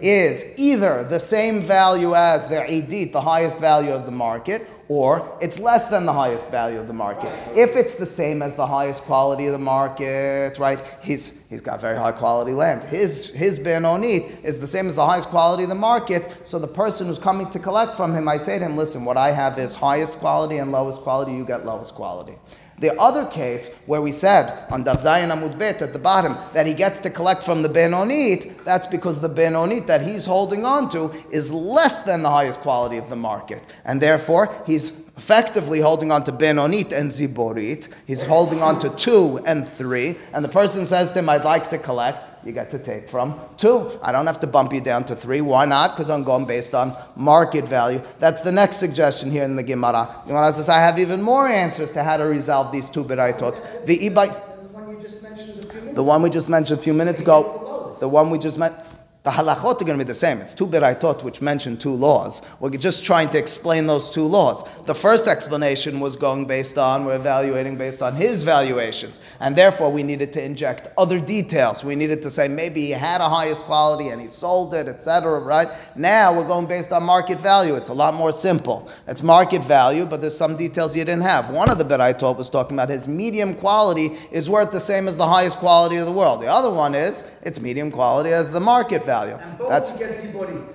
is 0.00 0.54
either 0.58 1.04
the 1.04 1.18
same 1.20 1.62
value 1.62 2.14
as 2.14 2.46
their 2.48 2.64
edit, 2.68 3.12
the 3.12 3.20
highest 3.20 3.58
value 3.58 3.90
of 3.90 4.06
the 4.06 4.10
market, 4.12 4.68
or 4.88 5.36
it's 5.40 5.58
less 5.58 5.88
than 5.90 6.06
the 6.06 6.12
highest 6.12 6.50
value 6.50 6.78
of 6.78 6.86
the 6.86 6.92
market. 6.92 7.32
If 7.56 7.74
it's 7.76 7.96
the 7.96 8.06
same 8.06 8.42
as 8.42 8.54
the 8.54 8.66
highest 8.66 9.02
quality 9.02 9.46
of 9.46 9.52
the 9.52 9.58
market, 9.58 10.58
right? 10.58 10.82
He's 11.02 11.32
he's 11.50 11.60
got 11.60 11.80
very 11.80 11.98
high 11.98 12.12
quality 12.12 12.52
land. 12.52 12.84
His 12.84 13.30
his 13.30 13.58
benonit 13.58 14.44
is 14.44 14.60
the 14.60 14.66
same 14.66 14.86
as 14.86 14.94
the 14.94 15.06
highest 15.06 15.28
quality 15.28 15.64
of 15.64 15.68
the 15.68 15.74
market. 15.74 16.46
So 16.46 16.58
the 16.58 16.68
person 16.68 17.08
who's 17.08 17.18
coming 17.18 17.50
to 17.50 17.58
collect 17.58 17.96
from 17.96 18.14
him, 18.14 18.28
I 18.28 18.38
say 18.38 18.58
to 18.58 18.64
him, 18.64 18.76
listen, 18.76 19.04
what 19.04 19.16
I 19.16 19.32
have 19.32 19.58
is 19.58 19.74
highest 19.74 20.14
quality 20.14 20.58
and 20.58 20.70
lowest 20.70 21.00
quality. 21.00 21.32
You 21.32 21.44
get 21.44 21.66
lowest 21.66 21.94
quality. 21.94 22.34
The 22.78 22.98
other 23.00 23.24
case 23.24 23.74
where 23.86 24.02
we 24.02 24.12
said 24.12 24.66
on 24.70 24.84
Daf 24.84 25.02
Zayin 25.02 25.32
Amud 25.32 25.58
Bet 25.58 25.80
at 25.80 25.94
the 25.94 25.98
bottom 25.98 26.36
that 26.52 26.66
he 26.66 26.74
gets 26.74 27.00
to 27.00 27.10
collect 27.10 27.42
from 27.42 27.62
the 27.62 27.70
Benonit, 27.70 28.64
that's 28.64 28.86
because 28.86 29.20
the 29.20 29.30
Benonit 29.30 29.86
that 29.86 30.02
he's 30.02 30.26
holding 30.26 30.66
on 30.66 30.90
to 30.90 31.10
is 31.30 31.50
less 31.50 32.02
than 32.02 32.22
the 32.22 32.30
highest 32.30 32.60
quality 32.60 32.98
of 32.98 33.08
the 33.08 33.16
market. 33.16 33.62
And 33.86 34.00
therefore, 34.00 34.54
he's 34.66 35.05
effectively 35.16 35.80
holding 35.80 36.12
on 36.12 36.24
to 36.24 36.32
Benonit 36.32 36.92
and 36.92 37.10
Ziborit. 37.10 37.88
He's 38.06 38.22
holding 38.22 38.62
on 38.62 38.78
to 38.80 38.90
two 38.90 39.40
and 39.46 39.66
three. 39.66 40.16
And 40.32 40.44
the 40.44 40.48
person 40.48 40.86
says 40.86 41.10
to 41.12 41.20
him, 41.20 41.28
I'd 41.28 41.44
like 41.44 41.70
to 41.70 41.78
collect. 41.78 42.24
You 42.46 42.52
get 42.52 42.70
to 42.70 42.78
take 42.78 43.08
from 43.08 43.40
two. 43.56 43.98
I 44.02 44.12
don't 44.12 44.26
have 44.26 44.38
to 44.40 44.46
bump 44.46 44.72
you 44.72 44.80
down 44.80 45.04
to 45.06 45.16
three. 45.16 45.40
Why 45.40 45.64
not? 45.64 45.96
Because 45.96 46.10
I'm 46.10 46.22
going 46.22 46.44
based 46.44 46.74
on 46.74 46.94
market 47.16 47.66
value. 47.66 48.00
That's 48.20 48.42
the 48.42 48.52
next 48.52 48.76
suggestion 48.76 49.32
here 49.32 49.42
in 49.42 49.56
the 49.56 49.64
Gemara. 49.64 50.08
Gemara 50.28 50.52
says, 50.52 50.68
I 50.68 50.78
have 50.78 50.98
even 51.00 51.22
more 51.22 51.48
answers 51.48 51.90
to 51.92 52.04
how 52.04 52.18
to 52.18 52.24
resolve 52.24 52.70
these 52.70 52.88
two 52.88 53.02
beraitot. 53.02 53.86
The. 53.86 53.96
The 53.96 54.68
one 54.72 54.90
you 54.90 55.02
just 55.02 55.22
mentioned 55.22 55.64
a 55.64 55.68
few 55.68 55.80
minutes 55.80 55.94
The 55.96 56.02
one 56.02 56.22
we 56.22 56.30
just 56.30 56.48
mentioned 56.48 56.78
a 56.78 56.82
few 56.82 56.94
minutes 56.94 57.20
ago, 57.20 57.96
the 57.98 58.08
one 58.08 58.30
we 58.30 58.38
just 58.38 58.58
met, 58.58 58.86
the 59.26 59.32
halachot 59.32 59.82
are 59.82 59.84
going 59.84 59.98
to 59.98 60.04
be 60.04 60.06
the 60.06 60.14
same. 60.14 60.40
It's 60.40 60.54
two 60.54 60.68
beraitot 60.68 61.24
which 61.24 61.42
mention 61.42 61.76
two 61.76 61.90
laws. 61.90 62.42
We're 62.60 62.70
just 62.70 63.04
trying 63.04 63.28
to 63.30 63.38
explain 63.38 63.88
those 63.88 64.08
two 64.08 64.22
laws. 64.22 64.62
The 64.84 64.94
first 64.94 65.26
explanation 65.26 65.98
was 65.98 66.14
going 66.14 66.46
based 66.46 66.78
on, 66.78 67.04
we're 67.04 67.16
evaluating 67.16 67.76
based 67.76 68.02
on 68.02 68.14
his 68.14 68.44
valuations. 68.44 69.18
And 69.40 69.56
therefore 69.56 69.90
we 69.90 70.04
needed 70.04 70.32
to 70.34 70.44
inject 70.44 70.90
other 70.96 71.18
details. 71.18 71.82
We 71.82 71.96
needed 71.96 72.22
to 72.22 72.30
say 72.30 72.46
maybe 72.46 72.82
he 72.82 72.92
had 72.92 73.20
a 73.20 73.28
highest 73.28 73.62
quality 73.62 74.10
and 74.10 74.22
he 74.22 74.28
sold 74.28 74.74
it, 74.74 74.86
etc. 74.86 75.40
Right? 75.40 75.70
Now 75.96 76.32
we're 76.32 76.46
going 76.46 76.66
based 76.66 76.92
on 76.92 77.02
market 77.02 77.40
value. 77.40 77.74
It's 77.74 77.88
a 77.88 77.94
lot 77.94 78.14
more 78.14 78.30
simple. 78.30 78.88
It's 79.08 79.24
market 79.24 79.64
value, 79.64 80.06
but 80.06 80.20
there's 80.20 80.38
some 80.38 80.56
details 80.56 80.94
you 80.94 81.04
didn't 81.04 81.24
have. 81.24 81.50
One 81.50 81.68
of 81.68 81.78
the 81.78 81.84
beraitot 81.84 82.36
was 82.36 82.48
talking 82.48 82.76
about 82.76 82.90
his 82.90 83.08
medium 83.08 83.54
quality 83.54 84.10
is 84.30 84.48
worth 84.48 84.70
the 84.70 84.78
same 84.78 85.08
as 85.08 85.16
the 85.16 85.26
highest 85.26 85.58
quality 85.58 85.96
of 85.96 86.06
the 86.06 86.12
world. 86.12 86.42
The 86.42 86.46
other 86.46 86.70
one 86.70 86.94
is 86.94 87.24
it's 87.46 87.60
medium 87.60 87.90
quality 87.90 88.30
as 88.30 88.50
the 88.50 88.60
market 88.60 89.04
value. 89.04 89.34
And 89.36 89.60
That's 89.68 89.94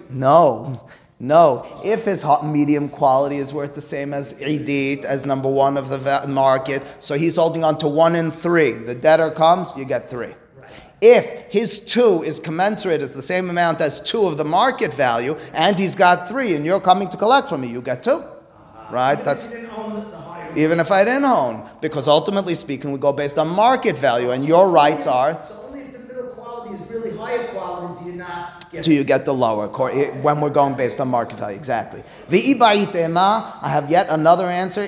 no, 0.10 0.88
no. 1.20 1.66
If 1.84 2.06
his 2.06 2.26
medium 2.44 2.90
quality 2.90 3.38
is 3.38 3.54
worth 3.54 3.76
the 3.76 3.82
same 3.82 4.14
as 4.14 4.34
Idit, 4.36 5.04
as 5.04 5.26
number 5.26 5.50
one 5.50 5.78
of 5.78 5.90
the 5.90 6.26
market, 6.28 6.82
so 7.00 7.16
he's 7.16 7.36
holding 7.36 7.64
on 7.64 7.78
to 7.80 7.88
one 7.88 8.16
in 8.16 8.32
three. 8.32 8.72
The 8.72 8.96
debtor 8.96 9.32
comes, 9.32 9.72
you 9.78 9.86
get 9.86 10.10
three. 10.10 10.34
If 11.02 11.26
his 11.52 11.84
two 11.84 12.24
is 12.24 12.40
commensurate 12.40 13.02
as 13.02 13.14
the 13.14 13.24
same 13.24 13.50
amount 13.50 13.82
as 13.82 14.00
two 14.00 14.28
of 14.28 14.38
the 14.38 14.46
market 14.46 14.94
value, 14.94 15.36
and 15.54 15.78
he's 15.78 15.96
got 15.96 16.30
three, 16.30 16.56
and 16.56 16.64
you're 16.64 16.80
coming 16.80 17.10
to 17.10 17.18
collect 17.18 17.50
from 17.50 17.62
me, 17.62 17.70
you 17.70 17.82
get 17.82 18.04
two. 18.04 18.12
Uh-huh. 18.12 18.94
Right? 18.94 19.24
That's 19.24 19.46
You 19.46 19.52
didn't 19.52 19.72
own 19.72 20.12
the 20.12 20.18
higher. 20.18 20.54
even 20.56 20.80
if 20.80 20.92
I 20.92 21.04
didn't 21.04 21.26
own, 21.26 21.68
because 21.82 22.08
ultimately 22.08 22.54
speaking, 22.56 22.92
we 22.92 23.00
go 23.00 23.14
based 23.14 23.40
on 23.40 23.48
market 23.48 23.98
value, 23.98 24.30
and 24.30 24.46
your 24.46 24.70
rights 24.70 25.08
are 25.08 25.42
So 25.42 25.64
only 25.68 25.82
if 25.82 25.94
the 25.94 26.00
middle 26.00 26.30
quality 26.36 26.76
is 26.76 26.82
really 26.92 27.12
higher 27.32 27.48
quality 27.48 28.04
do 28.04 28.10
you 28.12 28.16
not 28.18 28.70
get. 28.72 28.84
till 28.84 28.94
you 28.94 29.04
get 29.04 29.26
the 29.26 29.34
lower 29.34 29.68
when 30.22 30.42
we're 30.42 30.50
going 30.50 30.76
based 30.76 31.00
on 31.00 31.08
market 31.08 31.38
value. 31.38 31.58
Exactly. 31.58 32.04
I 32.30 33.70
have 33.70 33.90
yet 33.90 34.08
another 34.10 34.46
answer. 34.46 34.88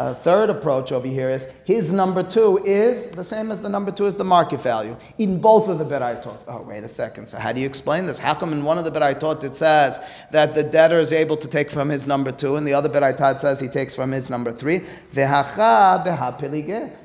A 0.00 0.14
third 0.14 0.48
approach 0.48 0.92
over 0.92 1.08
here 1.08 1.28
is 1.28 1.50
his 1.64 1.90
number 1.90 2.22
two 2.22 2.60
is 2.64 3.10
the 3.10 3.24
same 3.24 3.50
as 3.50 3.60
the 3.60 3.68
number 3.68 3.90
two 3.90 4.06
is 4.06 4.14
the 4.14 4.22
market 4.22 4.60
value 4.60 4.96
in 5.18 5.40
both 5.40 5.68
of 5.68 5.80
the 5.80 5.84
beraitot. 5.84 6.38
Oh, 6.46 6.62
wait 6.62 6.84
a 6.84 6.88
second. 6.88 7.26
So 7.26 7.36
how 7.36 7.50
do 7.50 7.58
you 7.60 7.66
explain 7.66 8.06
this? 8.06 8.20
How 8.20 8.34
come 8.34 8.52
in 8.52 8.62
one 8.62 8.78
of 8.78 8.84
the 8.84 8.92
beraitot 8.92 9.42
it 9.42 9.56
says 9.56 9.98
that 10.30 10.54
the 10.54 10.62
debtor 10.62 11.00
is 11.00 11.12
able 11.12 11.36
to 11.38 11.48
take 11.48 11.68
from 11.68 11.88
his 11.88 12.06
number 12.06 12.30
two, 12.30 12.54
and 12.54 12.64
the 12.64 12.74
other 12.74 12.88
beraitot 12.88 13.40
says 13.40 13.58
he 13.58 13.66
takes 13.66 13.96
from 13.96 14.12
his 14.12 14.30
number 14.30 14.52
three? 14.52 14.82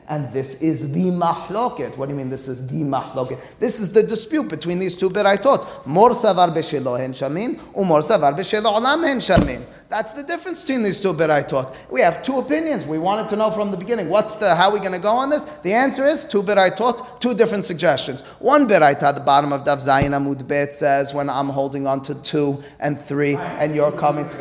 And 0.05 0.33
this 0.33 0.61
is 0.61 0.91
the 0.91 1.05
mahloket. 1.05 1.97
What 1.97 2.07
do 2.07 2.11
you 2.11 2.17
mean 2.17 2.29
this 2.29 2.49
is 2.49 2.67
the 2.67 2.81
mahloket? 2.83 3.39
This 3.57 3.79
is 3.79 3.93
the 3.93 4.03
dispute 4.03 4.49
between 4.49 4.77
these 4.77 4.95
two 4.95 5.09
beraitot. 5.09 5.87
Mor 5.87 6.09
savar 6.11 6.49
shamin, 6.49 7.55
umor 7.73 8.03
savar 8.03 8.35
shamin. 8.35 9.65
That's 9.89 10.11
the 10.11 10.23
difference 10.23 10.61
between 10.61 10.83
these 10.83 10.99
two 10.99 11.13
beraitot. 11.13 11.89
We 11.89 12.01
have 12.01 12.21
two 12.21 12.37
opinions. 12.37 12.82
We 12.87 12.99
wanted 12.99 13.29
to 13.29 13.35
know 13.35 13.51
from 13.51 13.71
the 13.71 13.77
beginning 13.77 14.09
what's 14.09 14.35
the 14.35 14.55
how 14.55 14.69
are 14.69 14.73
we 14.73 14.79
going 14.79 14.93
to 14.93 14.99
go 14.99 15.11
on 15.11 15.29
this. 15.29 15.43
The 15.63 15.73
answer 15.73 16.05
is 16.05 16.23
two 16.23 16.43
beraitot, 16.43 17.19
two 17.19 17.33
different 17.33 17.65
suggestions. 17.65 18.21
One 18.39 18.67
beraita 18.67 19.03
at 19.03 19.15
the 19.15 19.21
bottom 19.21 19.53
of 19.53 19.63
Daf 19.63 19.77
Zayin 19.77 20.11
Amud 20.11 20.47
Bet 20.47 20.73
says 20.73 21.13
when 21.13 21.29
I'm 21.29 21.49
holding 21.49 21.87
on 21.87 22.01
to 22.03 22.15
two 22.15 22.61
and 22.79 22.99
three, 22.99 23.35
and 23.35 23.75
you're 23.75 23.91
coming 23.91 24.27
to 24.29 24.37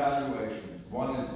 one 0.91 1.17
is. 1.17 1.32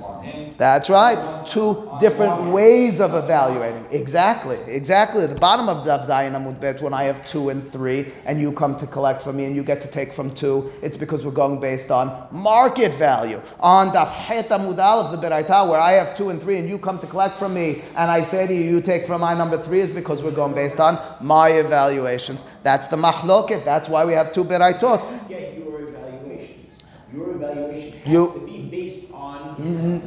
That's 0.57 0.89
right. 0.89 1.47
Two 1.47 1.91
different 2.01 2.51
ways 2.51 3.01
of 3.01 3.15
evaluating. 3.15 3.87
Exactly. 3.91 4.57
Exactly. 4.67 5.23
At 5.25 5.31
the 5.31 5.41
bottom 5.41 5.69
of 5.69 5.85
Daf 5.87 6.07
Zayin 6.07 6.33
Amud 6.33 6.59
Bet, 6.61 6.81
when 6.81 6.95
I 6.95 7.05
have 7.05 7.27
two 7.29 7.51
and 7.51 7.63
three, 7.67 8.07
and 8.25 8.41
you 8.41 8.53
come 8.53 8.75
to 8.77 8.87
collect 8.87 9.21
from 9.21 9.37
me 9.37 9.45
and 9.45 9.55
you 9.55 9.63
get 9.63 9.83
to 9.83 9.89
take 9.89 10.13
from 10.15 10.31
two, 10.31 10.71
it's 10.83 10.97
because 10.97 11.25
we're 11.25 11.31
going 11.31 11.61
based 11.61 11.91
on 11.91 12.27
market 12.33 12.93
value. 12.95 13.41
On 13.61 13.91
Daf 13.91 14.09
Het 14.13 14.49
Amud 14.49 14.79
Aleph, 14.79 15.13
the 15.21 15.27
Beraita, 15.27 15.69
where 15.69 15.79
I 15.81 15.93
have 15.93 16.17
two 16.17 16.31
and 16.31 16.41
three 16.41 16.57
and 16.59 16.69
you 16.69 16.79
come 16.79 16.99
to 17.01 17.07
collect 17.07 17.39
from 17.39 17.53
me, 17.53 17.83
and 17.97 18.11
I 18.11 18.23
say 18.23 18.47
to 18.47 18.55
you, 18.55 18.63
you 18.63 18.81
take 18.81 19.07
from 19.07 19.21
my 19.21 19.35
number 19.35 19.59
three, 19.59 19.81
is 19.81 19.91
because 19.91 20.23
we're 20.23 20.31
going 20.31 20.55
based 20.55 20.81
on 20.81 20.99
my 21.21 21.51
evaluations. 21.51 22.45
That's 22.63 22.87
the 22.87 22.97
Machloket. 22.97 23.65
That's 23.65 23.89
why 23.91 24.05
we 24.07 24.15
have 24.15 24.33
two 24.33 24.45
Beraitot. 24.45 25.29
Get 25.29 25.59
your 25.59 25.81
evaluations. 25.83 26.79
Your 27.13 27.31
evaluation 27.33 27.93
has 28.01 28.13
You- 28.13 28.33
to 28.33 28.41
be 28.41 28.56
based 28.71 29.13
on. 29.13 30.03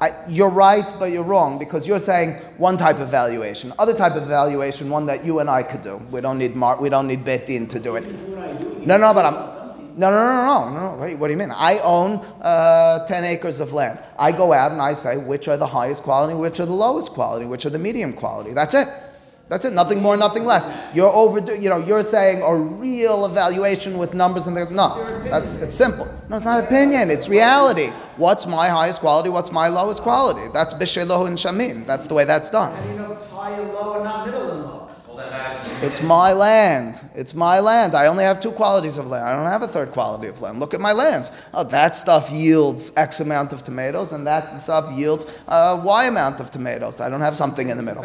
I, 0.00 0.12
you're 0.28 0.48
right, 0.48 0.86
but 1.00 1.06
you're 1.06 1.24
wrong 1.24 1.58
because 1.58 1.86
you're 1.86 1.98
saying 1.98 2.34
one 2.56 2.76
type 2.76 2.98
of 2.98 3.08
valuation, 3.08 3.72
other 3.80 3.94
type 3.94 4.14
of 4.14 4.28
valuation, 4.28 4.90
one 4.90 5.06
that 5.06 5.24
you 5.24 5.40
and 5.40 5.50
I 5.50 5.64
could 5.64 5.82
do. 5.82 5.96
We 6.12 6.20
don't 6.20 6.38
need 6.38 6.54
mar- 6.54 6.80
we 6.80 6.88
don't 6.88 7.08
need 7.08 7.24
bet 7.24 7.46
din 7.46 7.66
to 7.66 7.80
do 7.80 7.96
it. 7.96 8.04
No, 8.86 8.96
no, 8.96 9.12
but 9.12 9.24
I'm 9.24 9.34
no, 9.98 10.10
no, 10.12 10.16
no, 10.16 10.70
no, 10.70 10.90
no. 10.90 11.02
Wait, 11.02 11.18
what 11.18 11.26
do 11.26 11.32
you 11.32 11.36
mean? 11.36 11.50
I 11.50 11.80
own 11.82 12.24
uh, 12.40 13.04
ten 13.06 13.24
acres 13.24 13.58
of 13.58 13.72
land. 13.72 13.98
I 14.16 14.30
go 14.30 14.52
out 14.52 14.70
and 14.70 14.80
I 14.80 14.94
say 14.94 15.16
which 15.16 15.48
are 15.48 15.56
the 15.56 15.66
highest 15.66 16.04
quality, 16.04 16.34
which 16.34 16.60
are 16.60 16.66
the 16.66 16.72
lowest 16.72 17.10
quality, 17.10 17.46
which 17.46 17.66
are 17.66 17.70
the 17.70 17.80
medium 17.80 18.12
quality. 18.12 18.52
That's 18.54 18.74
it. 18.74 18.86
That's 19.48 19.64
it. 19.64 19.72
Nothing 19.72 20.02
more, 20.02 20.16
nothing 20.16 20.44
less. 20.44 20.68
You're 20.94 21.08
overdo. 21.08 21.58
You 21.58 21.70
know, 21.70 21.78
you're 21.78 22.02
saying 22.02 22.42
a 22.42 22.54
real 22.54 23.24
evaluation 23.24 23.96
with 23.96 24.12
numbers 24.12 24.46
and 24.46 24.54
things. 24.54 24.70
No, 24.70 25.02
that's 25.24 25.56
it's 25.56 25.74
simple. 25.74 26.06
No, 26.28 26.36
it's 26.36 26.44
not 26.44 26.62
opinion. 26.62 27.10
It's 27.10 27.28
reality. 27.30 27.88
What's 28.16 28.46
my 28.46 28.68
highest 28.68 29.00
quality? 29.00 29.30
What's 29.30 29.50
my 29.50 29.68
lowest 29.68 30.02
quality? 30.02 30.50
That's 30.52 30.74
bishelohu 30.74 31.26
and 31.26 31.38
shamin. 31.38 31.86
That's 31.86 32.06
the 32.06 32.14
way 32.14 32.24
that's 32.24 32.50
done. 32.50 32.74
How 32.74 32.82
do 32.82 32.88
you 32.90 32.98
know 32.98 33.12
it's 33.12 33.24
high 33.30 33.52
and 33.52 33.72
low 33.72 33.94
and 33.94 34.04
not 34.04 34.26
middle 34.26 34.50
and 34.50 34.62
low? 34.64 34.90
Well, 35.06 35.16
that 35.16 35.30
matters. 35.30 35.82
It's 35.82 36.02
my 36.02 36.34
land. 36.34 37.00
It's 37.14 37.34
my 37.34 37.60
land. 37.60 37.94
I 37.94 38.06
only 38.08 38.24
have 38.24 38.40
two 38.40 38.52
qualities 38.52 38.98
of 38.98 39.06
land. 39.06 39.26
I 39.26 39.34
don't 39.34 39.46
have 39.46 39.62
a 39.62 39.68
third 39.68 39.92
quality 39.92 40.28
of 40.28 40.42
land. 40.42 40.60
Look 40.60 40.74
at 40.74 40.80
my 40.80 40.92
lands. 40.92 41.32
Oh, 41.54 41.64
that 41.64 41.96
stuff 41.96 42.30
yields 42.30 42.92
X 42.96 43.20
amount 43.20 43.54
of 43.54 43.62
tomatoes, 43.62 44.12
and 44.12 44.26
that 44.26 44.60
stuff 44.60 44.92
yields 44.92 45.40
uh, 45.48 45.80
Y 45.82 46.04
amount 46.04 46.40
of 46.40 46.50
tomatoes. 46.50 47.00
I 47.00 47.08
don't 47.08 47.22
have 47.22 47.36
something 47.36 47.70
in 47.70 47.78
the 47.78 47.82
middle. 47.82 48.04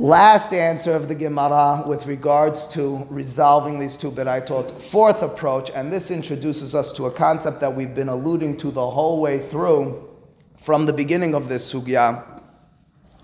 Last 0.00 0.54
answer 0.54 0.94
of 0.94 1.08
the 1.08 1.14
Gemara 1.14 1.86
with 1.86 2.06
regards 2.06 2.66
to 2.68 3.06
resolving 3.10 3.78
these 3.78 3.94
two 3.94 4.10
taught 4.10 4.80
Fourth 4.80 5.20
approach, 5.20 5.70
and 5.74 5.92
this 5.92 6.10
introduces 6.10 6.74
us 6.74 6.90
to 6.94 7.04
a 7.04 7.10
concept 7.10 7.60
that 7.60 7.76
we've 7.76 7.94
been 7.94 8.08
alluding 8.08 8.56
to 8.60 8.70
the 8.70 8.90
whole 8.92 9.20
way 9.20 9.38
through 9.38 10.08
from 10.56 10.86
the 10.86 10.94
beginning 10.94 11.34
of 11.34 11.50
this 11.50 11.70
sugya. 11.70 12.24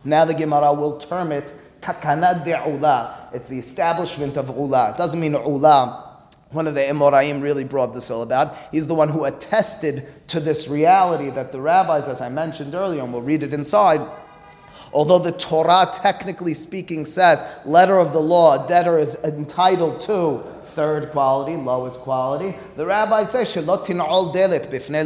Now 0.05 0.27
the 0.27 0.35
Gemara 0.35 0.75
will 0.75 0.99
term 0.99 1.33
it 1.33 1.51
takana 1.81 2.45
de'ula. 2.45 3.33
It's 3.33 3.49
the 3.49 3.59
establishment 3.59 4.37
of 4.37 4.51
ula. 4.51 4.91
It 4.91 4.99
doesn't 4.99 5.19
mean 5.19 5.33
ula. 5.33 6.27
One 6.51 6.67
of 6.67 6.75
the 6.75 6.83
Emoraim 6.83 7.43
really 7.43 7.65
brought 7.65 7.95
this 7.95 8.11
all 8.11 8.21
about. 8.21 8.55
He's 8.71 8.87
the 8.87 8.95
one 8.95 9.09
who 9.09 9.25
attested 9.25 10.07
to 10.29 10.41
this 10.41 10.69
reality 10.69 11.31
that 11.31 11.53
the 11.53 11.61
rabbis, 11.63 12.05
as 12.05 12.21
I 12.21 12.29
mentioned 12.29 12.75
earlier, 12.75 13.03
and 13.03 13.15
we'll 13.15 13.23
read 13.23 13.43
it 13.43 13.55
inside, 13.55 14.07
Although 14.93 15.19
the 15.19 15.33
Torah, 15.33 15.91
technically 15.93 16.55
speaking, 16.55 17.07
says 17.07 17.43
letter 17.65 17.99
of 17.99 18.13
the 18.13 18.21
law, 18.21 18.65
a 18.65 18.69
debtor 18.69 18.99
is 18.99 19.17
entitled 19.25 20.01
to 20.01 20.43
third 20.77 21.11
quality, 21.11 21.57
lowest 21.57 21.99
quality. 22.01 22.55
The 22.77 22.85
rabbi 22.85 23.25
says, 23.25 23.57
al 23.57 23.83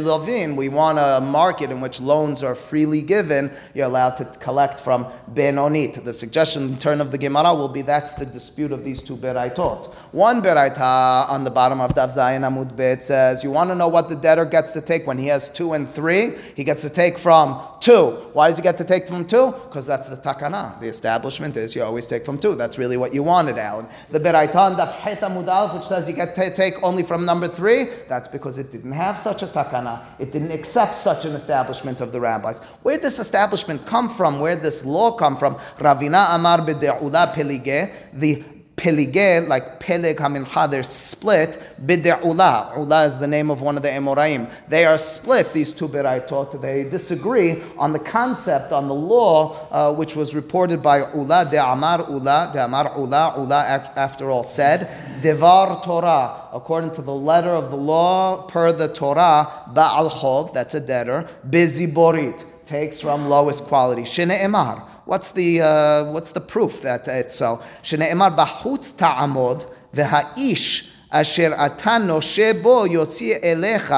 lovin. 0.01 0.55
We 0.57 0.67
want 0.67 0.99
a 0.99 1.21
market 1.21 1.71
in 1.71 1.79
which 1.79 2.01
loans 2.01 2.43
are 2.43 2.55
freely 2.55 3.01
given. 3.01 3.49
You're 3.73 3.85
allowed 3.85 4.17
to 4.17 4.25
collect 4.25 4.81
from 4.81 5.05
benonit. 5.33 6.03
The 6.03 6.11
suggestion 6.11 6.63
in 6.63 6.77
turn 6.77 6.99
of 6.99 7.11
the 7.11 7.17
Gemara 7.17 7.55
will 7.55 7.69
be 7.69 7.83
that's 7.83 8.11
the 8.11 8.25
dispute 8.25 8.73
of 8.73 8.83
these 8.83 9.01
two 9.01 9.15
beraitot. 9.15 9.93
One 10.11 10.41
beraita 10.41 11.29
on 11.29 11.45
the 11.45 11.51
bottom 11.51 11.79
of 11.79 11.95
Daf 11.95 12.15
Zayin 12.15 12.41
Amud 12.41 12.75
Bet 12.75 13.01
says, 13.01 13.41
you 13.41 13.49
want 13.49 13.69
to 13.69 13.75
know 13.75 13.87
what 13.87 14.09
the 14.09 14.15
debtor 14.17 14.43
gets 14.43 14.73
to 14.73 14.81
take 14.81 15.07
when 15.07 15.17
he 15.17 15.27
has 15.27 15.47
two 15.47 15.71
and 15.71 15.87
three? 15.87 16.35
He 16.57 16.65
gets 16.65 16.81
to 16.81 16.89
take 16.89 17.17
from 17.17 17.61
two. 17.79 18.17
Why 18.33 18.49
does 18.49 18.57
he 18.57 18.63
get 18.63 18.75
to 18.77 18.83
take 18.83 19.07
from 19.07 19.25
two? 19.25 19.53
Because 19.69 19.87
that's 19.87 20.09
the 20.09 20.17
takana. 20.17 20.77
The 20.81 20.87
establishment 20.87 21.55
is 21.55 21.77
you 21.77 21.83
always 21.83 22.05
take 22.07 22.25
from 22.25 22.37
two. 22.37 22.55
That's 22.55 22.77
really 22.77 22.97
what 22.97 23.13
you 23.13 23.23
wanted 23.23 23.57
out. 23.57 23.89
The 24.09 24.19
beraita 24.19 24.55
on 24.55 24.75
Daf 24.75 24.91
Het 24.91 25.21
which 25.69 25.85
says 25.87 26.07
you 26.07 26.13
get 26.13 26.35
to 26.35 26.49
take 26.53 26.81
only 26.83 27.03
from 27.03 27.25
number 27.25 27.47
three, 27.47 27.85
that's 28.07 28.27
because 28.27 28.57
it 28.57 28.71
didn't 28.71 28.91
have 28.93 29.19
such 29.19 29.43
a 29.43 29.47
takana. 29.47 30.03
It 30.19 30.31
didn't 30.31 30.51
accept 30.51 30.95
such 30.95 31.25
an 31.25 31.33
establishment 31.33 32.01
of 32.01 32.11
the 32.11 32.19
rabbis. 32.19 32.59
Where 32.83 32.95
did 32.95 33.03
this 33.03 33.19
establishment 33.19 33.85
come 33.85 34.09
from? 34.09 34.39
Where 34.39 34.55
did 34.55 34.63
this 34.63 34.83
law 34.85 35.11
come 35.11 35.37
from? 35.37 35.55
Ravina 35.77 36.35
Amar 36.35 36.59
b'de'ula 36.59 37.33
pelige, 37.33 37.91
the 38.13 38.43
Pelige, 38.81 39.47
like 39.47 39.79
Peleg 39.79 40.17
HaMincha, 40.17 40.71
they're 40.71 40.81
split. 40.81 41.61
Bid'ula. 41.85 42.23
Ula 42.25 42.73
Ula 42.77 43.05
is 43.05 43.17
the 43.19 43.27
name 43.27 43.51
of 43.51 43.61
one 43.61 43.77
of 43.77 43.83
the 43.83 43.89
Emoraim. 43.89 44.49
They 44.67 44.85
are 44.85 44.97
split, 44.97 45.53
these 45.53 45.71
two 45.71 45.87
Beraitot. 45.87 46.59
They 46.59 46.83
disagree 46.83 47.61
on 47.77 47.93
the 47.93 47.99
concept, 47.99 48.71
on 48.71 48.87
the 48.87 48.93
law, 48.93 49.67
uh, 49.69 49.93
which 49.93 50.15
was 50.15 50.33
reported 50.33 50.81
by 50.81 50.99
Ula, 51.13 51.47
De 51.49 51.63
Amar 51.63 52.09
Ula, 52.09 52.49
De 52.51 52.63
Amar 52.63 52.97
Ula, 52.97 53.35
Ula, 53.37 53.91
after 53.95 54.31
all, 54.31 54.43
said, 54.43 54.89
Devar 55.21 55.83
Torah, 55.83 56.49
according 56.51 56.91
to 56.91 57.03
the 57.03 57.13
letter 57.13 57.51
of 57.51 57.69
the 57.69 57.77
law, 57.77 58.47
per 58.47 58.71
the 58.71 58.87
Torah, 58.87 59.47
Ba'al 59.73 60.09
Chov, 60.09 60.53
that's 60.53 60.73
a 60.73 60.79
debtor, 60.79 61.29
Biziborit, 61.47 62.43
takes 62.65 62.99
from 63.01 63.29
lowest 63.29 63.65
quality. 63.65 64.05
Shine 64.05 64.29
Emar. 64.29 64.87
What's 65.04 65.32
the, 65.32 65.60
uh, 65.62 66.04
what's 66.12 66.32
the 66.32 66.40
proof 66.40 66.82
that 66.82 67.08
it's 67.08 67.34
so? 67.34 67.58
שנאמר 67.82 68.28
בחוץ 68.36 68.92
תעמוד 68.96 69.64
והאיש 69.94 70.92
אשר 71.10 71.52
אתה 71.66 71.98
נושה 71.98 72.52
בו 72.62 72.86
יוציא 72.86 73.36
אליך 73.44 73.94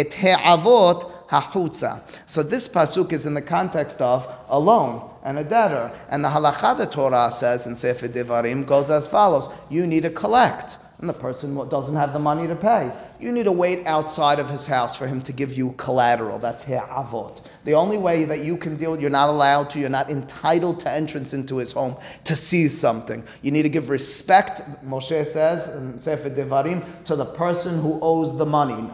את 0.00 0.14
העבות 0.20 1.12
החוצה. 1.30 1.92
So 2.26 2.42
this 2.42 2.68
pasuk 2.68 3.12
is 3.12 3.26
in 3.26 3.34
the 3.34 3.42
context 3.42 4.00
of 4.00 4.26
a 4.48 4.58
loan 4.58 5.02
and 5.24 5.38
a 5.38 5.44
debtor. 5.44 5.90
And 6.10 6.24
the 6.24 6.28
halacha 6.28 6.76
the 6.76 6.86
Torah 6.86 7.30
says 7.30 7.66
in 7.66 7.76
Sefer 7.76 8.08
Devarim 8.08 8.66
goes 8.66 8.90
as 8.90 9.06
follows. 9.06 9.48
You 9.68 9.86
need 9.86 10.02
to 10.02 10.10
collect. 10.10 10.78
And 11.00 11.08
the 11.08 11.14
person 11.14 11.56
doesn't 11.68 11.94
have 11.94 12.12
the 12.12 12.18
money 12.18 12.48
to 12.48 12.56
pay. 12.56 12.90
You 13.23 13.31
need 13.31 13.43
to 13.43 13.53
wait 13.53 13.87
outside 13.87 14.39
of 14.39 14.49
his 14.49 14.67
house 14.67 14.97
for 14.97 15.07
him 15.07 15.21
to 15.21 15.31
give 15.31 15.53
you 15.53 15.71
collateral. 15.77 16.39
That's 16.39 16.65
avot. 16.65 17.39
The 17.63 17.73
only 17.73 17.97
way 17.97 18.25
that 18.25 18.39
you 18.39 18.57
can 18.57 18.75
deal, 18.75 18.99
you're 18.99 19.09
not 19.09 19.29
allowed 19.29 19.69
to, 19.69 19.79
you're 19.79 19.87
not 19.87 20.09
entitled 20.09 20.81
to 20.81 20.91
entrance 20.91 21.33
into 21.33 21.55
his 21.55 21.71
home 21.71 21.95
to 22.25 22.35
seize 22.35 22.77
something. 22.77 23.23
You 23.41 23.51
need 23.51 23.61
to 23.61 23.69
give 23.69 23.89
respect, 23.89 24.61
Moshe 24.85 25.25
says 25.25 25.73
in 25.77 26.01
Sefer 26.01 26.31
Devarim, 26.31 26.83
to 27.05 27.15
the 27.15 27.23
person 27.23 27.79
who 27.79 27.97
owes 28.01 28.37
the 28.37 28.45
money. 28.45 28.91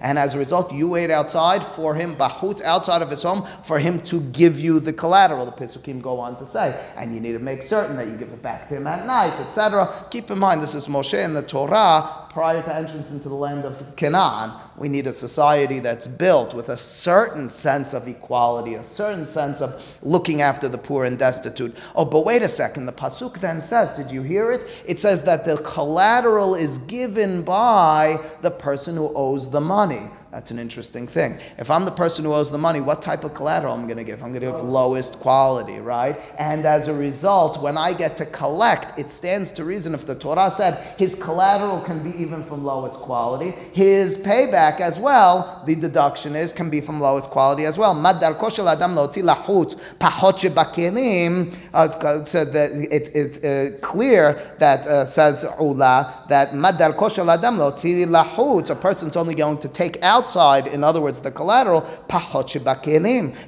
And 0.00 0.18
as 0.18 0.34
a 0.34 0.38
result, 0.38 0.70
you 0.74 0.88
wait 0.90 1.10
outside 1.10 1.64
for 1.64 1.94
him, 1.94 2.14
bahut, 2.14 2.60
outside 2.60 3.00
of 3.00 3.08
his 3.08 3.22
home, 3.22 3.46
for 3.64 3.78
him 3.78 4.02
to 4.02 4.20
give 4.20 4.60
you 4.60 4.80
the 4.80 4.92
collateral. 4.92 5.46
The 5.46 5.52
Pesukim 5.52 6.02
go 6.02 6.20
on 6.20 6.36
to 6.36 6.46
say. 6.46 6.78
And 6.96 7.14
you 7.14 7.20
need 7.20 7.32
to 7.32 7.38
make 7.38 7.62
certain 7.62 7.96
that 7.96 8.08
you 8.08 8.18
give 8.18 8.28
it 8.28 8.42
back 8.42 8.68
to 8.68 8.76
him 8.76 8.86
at 8.86 9.06
night, 9.06 9.40
etc. 9.40 9.90
Keep 10.10 10.30
in 10.30 10.38
mind, 10.38 10.60
this 10.60 10.74
is 10.74 10.88
Moshe 10.88 11.14
in 11.14 11.32
the 11.32 11.42
Torah 11.42 12.28
prior 12.34 12.60
to 12.60 12.74
entrance 12.74 13.12
into 13.12 13.28
the 13.28 13.34
land 13.34 13.64
of 13.64 13.94
Canaan. 13.94 14.50
We 14.76 14.88
need 14.88 15.06
a 15.06 15.12
society 15.12 15.78
that's 15.78 16.08
built 16.08 16.52
with 16.52 16.68
a 16.68 16.76
certain 16.76 17.48
sense 17.48 17.94
of 17.94 18.08
equality, 18.08 18.74
a 18.74 18.82
certain 18.82 19.24
sense 19.24 19.60
of 19.60 19.96
looking 20.02 20.42
after 20.42 20.68
the 20.68 20.76
poor 20.76 21.04
and 21.04 21.16
destitute. 21.16 21.76
Oh, 21.94 22.04
but 22.04 22.24
wait 22.24 22.42
a 22.42 22.48
second. 22.48 22.86
The 22.86 22.92
Pasuk 22.92 23.38
then 23.38 23.60
says, 23.60 23.96
did 23.96 24.10
you 24.10 24.22
hear 24.22 24.50
it? 24.50 24.82
It 24.84 24.98
says 24.98 25.22
that 25.22 25.44
the 25.44 25.58
collateral 25.58 26.56
is 26.56 26.78
given 26.78 27.42
by 27.42 28.18
the 28.42 28.50
person 28.50 28.96
who 28.96 29.14
owes 29.14 29.48
the 29.48 29.60
money. 29.60 30.10
That's 30.34 30.50
an 30.50 30.58
interesting 30.58 31.06
thing. 31.06 31.38
If 31.58 31.70
I'm 31.70 31.84
the 31.84 31.92
person 31.92 32.24
who 32.24 32.34
owes 32.34 32.50
the 32.50 32.58
money, 32.58 32.80
what 32.80 33.00
type 33.00 33.22
of 33.22 33.34
collateral 33.34 33.72
am 33.72 33.82
I'm 33.82 33.86
going 33.86 33.98
to 33.98 34.02
give? 34.02 34.20
I'm 34.20 34.32
going 34.32 34.42
to 34.42 34.50
give 34.50 34.68
lowest 34.68 35.20
quality, 35.20 35.78
right? 35.78 36.20
And 36.40 36.66
as 36.66 36.88
a 36.88 36.92
result, 36.92 37.62
when 37.62 37.78
I 37.78 37.92
get 37.92 38.16
to 38.16 38.26
collect, 38.26 38.98
it 38.98 39.12
stands 39.12 39.52
to 39.52 39.64
reason 39.64 39.94
if 39.94 40.06
the 40.06 40.16
Torah 40.16 40.50
said 40.50 40.98
his 40.98 41.14
collateral 41.14 41.80
can 41.82 42.02
be 42.02 42.10
even 42.20 42.42
from 42.42 42.64
lowest 42.64 42.96
quality, 42.96 43.52
his 43.72 44.16
payback 44.22 44.80
as 44.80 44.98
well, 44.98 45.62
the 45.66 45.76
deduction 45.76 46.34
is, 46.34 46.50
can 46.50 46.68
be 46.68 46.80
from 46.80 47.00
lowest 47.00 47.30
quality 47.30 47.64
as 47.64 47.78
well. 47.78 47.94
uh, 51.72 52.24
said 52.24 52.52
that 52.54 52.72
it's, 52.72 53.08
it's 53.10 53.44
uh, 53.44 53.78
clear 53.82 54.56
that 54.58 54.84
uh, 54.84 55.04
says 55.04 55.46
Ula 55.60 56.24
that 56.28 56.56
a 58.70 58.74
person's 58.74 59.14
only 59.14 59.36
going 59.36 59.58
to 59.58 59.68
take 59.68 60.02
out 60.02 60.23
outside, 60.24 60.66
in 60.66 60.82
other 60.82 61.02
words, 61.02 61.20
the 61.20 61.30
collateral, 61.30 61.82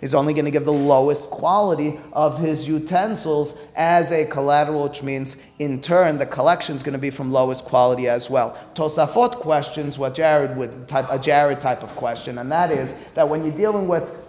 is 0.02 0.14
only 0.14 0.34
going 0.34 0.44
to 0.44 0.50
give 0.50 0.66
the 0.66 0.72
lowest 0.72 1.30
quality 1.30 1.98
of 2.12 2.38
his 2.38 2.68
utensils 2.68 3.58
as 3.76 4.12
a 4.12 4.26
collateral, 4.26 4.82
which 4.82 5.02
means 5.02 5.38
in 5.58 5.80
turn 5.80 6.18
the 6.18 6.26
collection 6.26 6.76
is 6.76 6.82
going 6.82 6.92
to 6.92 6.98
be 6.98 7.08
from 7.08 7.32
lowest 7.32 7.64
quality 7.64 8.08
as 8.08 8.28
well. 8.28 8.58
Tosafot 8.74 9.36
questions 9.36 9.96
what 9.96 10.14
Jared 10.14 10.54
would 10.54 10.86
type 10.86 11.06
a 11.08 11.18
Jared 11.18 11.62
type 11.62 11.82
of 11.82 11.96
question, 11.96 12.36
and 12.36 12.52
that 12.52 12.70
is 12.70 12.92
that 13.14 13.26
when 13.26 13.42
you're 13.42 13.56
dealing 13.56 13.88
with 13.88 14.25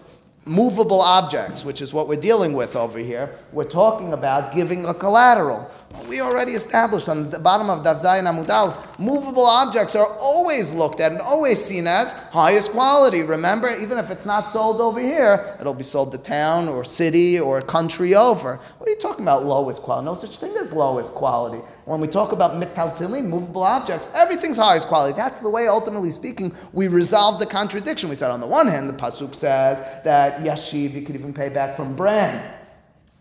movable 0.47 1.01
objects, 1.01 1.65
which 1.65 1.81
is 1.81 1.93
what 1.93 2.07
we're 2.07 2.15
dealing 2.19 2.53
with 2.53 2.75
over 2.75 2.99
here, 2.99 3.36
we're 3.51 3.63
talking 3.63 4.13
about 4.13 4.53
giving 4.53 4.86
a 4.86 4.93
collateral. 4.93 5.69
We 6.10 6.21
already 6.21 6.53
established 6.53 7.10
on 7.10 7.29
the 7.29 7.39
bottom 7.39 7.69
of 7.69 7.83
Daf 7.83 8.03
Zayin 8.03 8.25
Amud 8.25 8.99
movable 8.99 9.45
objects 9.45 9.95
are 9.95 10.07
always 10.19 10.73
looked 10.73 10.99
at 10.99 11.12
and 11.12 11.21
always 11.21 11.63
seen 11.63 11.88
as 11.88 12.13
highest 12.31 12.71
quality. 12.71 13.23
Remember, 13.23 13.69
even 13.69 13.97
if 13.97 14.10
it's 14.10 14.25
not 14.25 14.51
sold 14.51 14.79
over 14.79 14.99
here, 14.99 15.55
it'll 15.60 15.73
be 15.73 15.83
sold 15.83 16.12
to 16.12 16.17
town 16.17 16.67
or 16.67 16.83
city 16.86 17.39
or 17.39 17.62
country 17.62 18.15
over. 18.15 18.60
What 18.77 18.88
are 18.88 18.91
you 18.91 18.99
talking 18.99 19.23
about 19.23 19.45
lowest 19.45 19.81
quality? 19.81 20.05
No 20.05 20.15
such 20.15 20.38
thing 20.38 20.55
as 20.57 20.71
lowest 20.71 21.12
quality. 21.12 21.63
When 21.88 22.02
we 22.02 22.08
talk 22.08 22.34
about 22.34 22.62
mitaltilin, 22.62 23.28
movable 23.28 23.63
objects, 23.63 24.10
everything's 24.13 24.58
highest 24.58 24.89
quality. 24.89 25.15
That's 25.15 25.39
the 25.39 25.50
way, 25.50 25.69
ultimately 25.69 26.12
speaking, 26.12 26.54
we 26.73 26.89
resolve 26.89 27.39
the 27.39 27.45
contradiction. 27.45 28.10
We 28.10 28.15
said 28.15 28.30
on 28.30 28.41
the 28.41 28.45
one 28.45 28.67
hand, 28.67 28.89
the 28.89 28.93
pasuk 28.93 29.34
says 29.34 29.80
that 30.04 30.41
yashiv 30.41 30.91
you 30.91 31.04
could 31.04 31.15
even 31.15 31.34
pay 31.34 31.47
back 31.47 31.78
from 31.78 31.95
brand 31.95 32.43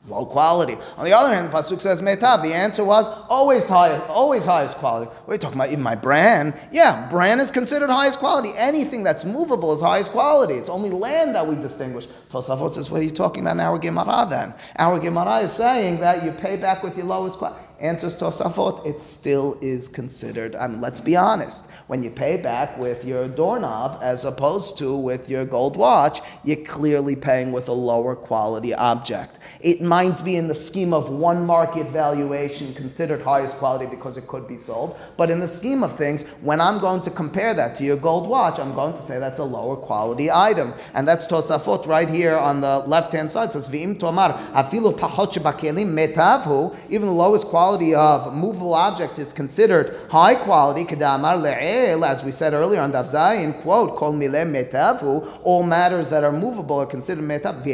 low 0.08 0.24
quality. 0.24 0.74
On 0.96 1.04
the 1.04 1.12
other 1.12 1.34
hand, 1.34 1.48
the 1.48 1.52
pasuk 1.56 1.80
says 1.80 2.00
metav. 2.00 2.42
The 2.42 2.54
answer 2.54 2.84
was 2.84 3.08
always 3.28 3.68
highest, 3.68 4.06
always 4.06 4.44
highest 4.44 4.76
quality. 4.76 5.10
What 5.10 5.28
are 5.28 5.34
you 5.34 5.38
talking 5.38 5.58
about? 5.60 5.72
In 5.72 5.82
my 5.82 5.94
brand, 5.94 6.54
yeah, 6.72 7.08
brand 7.10 7.40
is 7.40 7.50
considered 7.50 7.90
highest 7.90 8.18
quality. 8.18 8.50
Anything 8.56 9.02
that's 9.02 9.24
movable 9.24 9.72
is 9.74 9.80
highest 9.80 10.10
quality. 10.10 10.54
It's 10.54 10.68
only 10.68 10.90
land 10.90 11.34
that 11.34 11.46
we 11.46 11.56
distinguish. 11.56 12.06
Tosafot 12.30 12.74
says, 12.74 12.90
what 12.90 13.00
are 13.00 13.04
you 13.04 13.10
talking 13.10 13.44
about 13.44 13.54
in 13.54 13.60
our 13.60 13.78
Gemara 13.78 14.26
then? 14.28 14.54
Our 14.76 14.98
Gemara 14.98 15.38
is 15.38 15.52
saying 15.52 16.00
that 16.00 16.24
you 16.24 16.32
pay 16.32 16.56
back 16.56 16.82
with 16.82 16.96
your 16.96 17.06
lowest 17.06 17.38
quality. 17.38 17.65
Answers 17.78 18.16
Tosafot, 18.16 18.86
it 18.86 18.98
still 18.98 19.58
is 19.60 19.86
considered. 19.86 20.56
I 20.56 20.66
mean, 20.66 20.80
let's 20.80 21.00
be 21.00 21.14
honest. 21.14 21.66
When 21.88 22.02
you 22.02 22.10
pay 22.10 22.38
back 22.38 22.78
with 22.78 23.04
your 23.04 23.28
doorknob 23.28 23.98
as 24.02 24.24
opposed 24.24 24.78
to 24.78 24.96
with 24.96 25.28
your 25.28 25.44
gold 25.44 25.76
watch, 25.76 26.20
you're 26.42 26.64
clearly 26.64 27.16
paying 27.16 27.52
with 27.52 27.68
a 27.68 27.72
lower 27.72 28.16
quality 28.16 28.72
object. 28.72 29.38
It 29.60 29.82
might 29.82 30.24
be 30.24 30.36
in 30.36 30.48
the 30.48 30.54
scheme 30.54 30.94
of 30.94 31.10
one 31.10 31.44
market 31.44 31.90
valuation 31.90 32.72
considered 32.72 33.20
highest 33.20 33.56
quality 33.56 33.84
because 33.86 34.16
it 34.16 34.26
could 34.26 34.48
be 34.48 34.56
sold, 34.56 34.98
but 35.18 35.28
in 35.28 35.38
the 35.38 35.46
scheme 35.46 35.84
of 35.84 35.96
things, 35.96 36.26
when 36.40 36.62
I'm 36.62 36.80
going 36.80 37.02
to 37.02 37.10
compare 37.10 37.52
that 37.52 37.74
to 37.76 37.84
your 37.84 37.98
gold 37.98 38.26
watch, 38.26 38.58
I'm 38.58 38.74
going 38.74 38.94
to 38.94 39.02
say 39.02 39.18
that's 39.18 39.38
a 39.38 39.44
lower 39.44 39.76
quality 39.76 40.30
item. 40.30 40.72
And 40.94 41.06
that's 41.06 41.26
Tosafot 41.26 41.86
right 41.86 42.08
here 42.08 42.36
on 42.36 42.62
the 42.62 42.78
left 42.78 43.12
hand 43.12 43.30
side. 43.30 43.50
It 43.50 43.52
says, 43.52 43.68
V'im 43.68 43.98
pachot 43.98 45.32
metavhu, 45.86 46.76
even 46.88 47.06
the 47.06 47.14
lowest 47.14 47.44
quality 47.44 47.65
of 47.66 48.34
movable 48.34 48.74
object 48.74 49.18
is 49.18 49.32
considered 49.32 49.96
high 50.08 50.34
quality, 50.34 50.84
kedamar 50.84 51.42
le'el, 51.42 52.06
as 52.06 52.22
we 52.22 52.32
said 52.32 52.54
earlier 52.54 52.80
on 52.80 52.92
Daf 52.92 53.10
Zayin, 53.10 53.60
quote, 53.62 53.98
metavu, 53.98 55.40
all 55.42 55.62
matters 55.62 56.08
that 56.08 56.22
are 56.22 56.32
movable 56.32 56.80
are 56.80 56.86
considered 56.86 57.24
metav, 57.24 57.64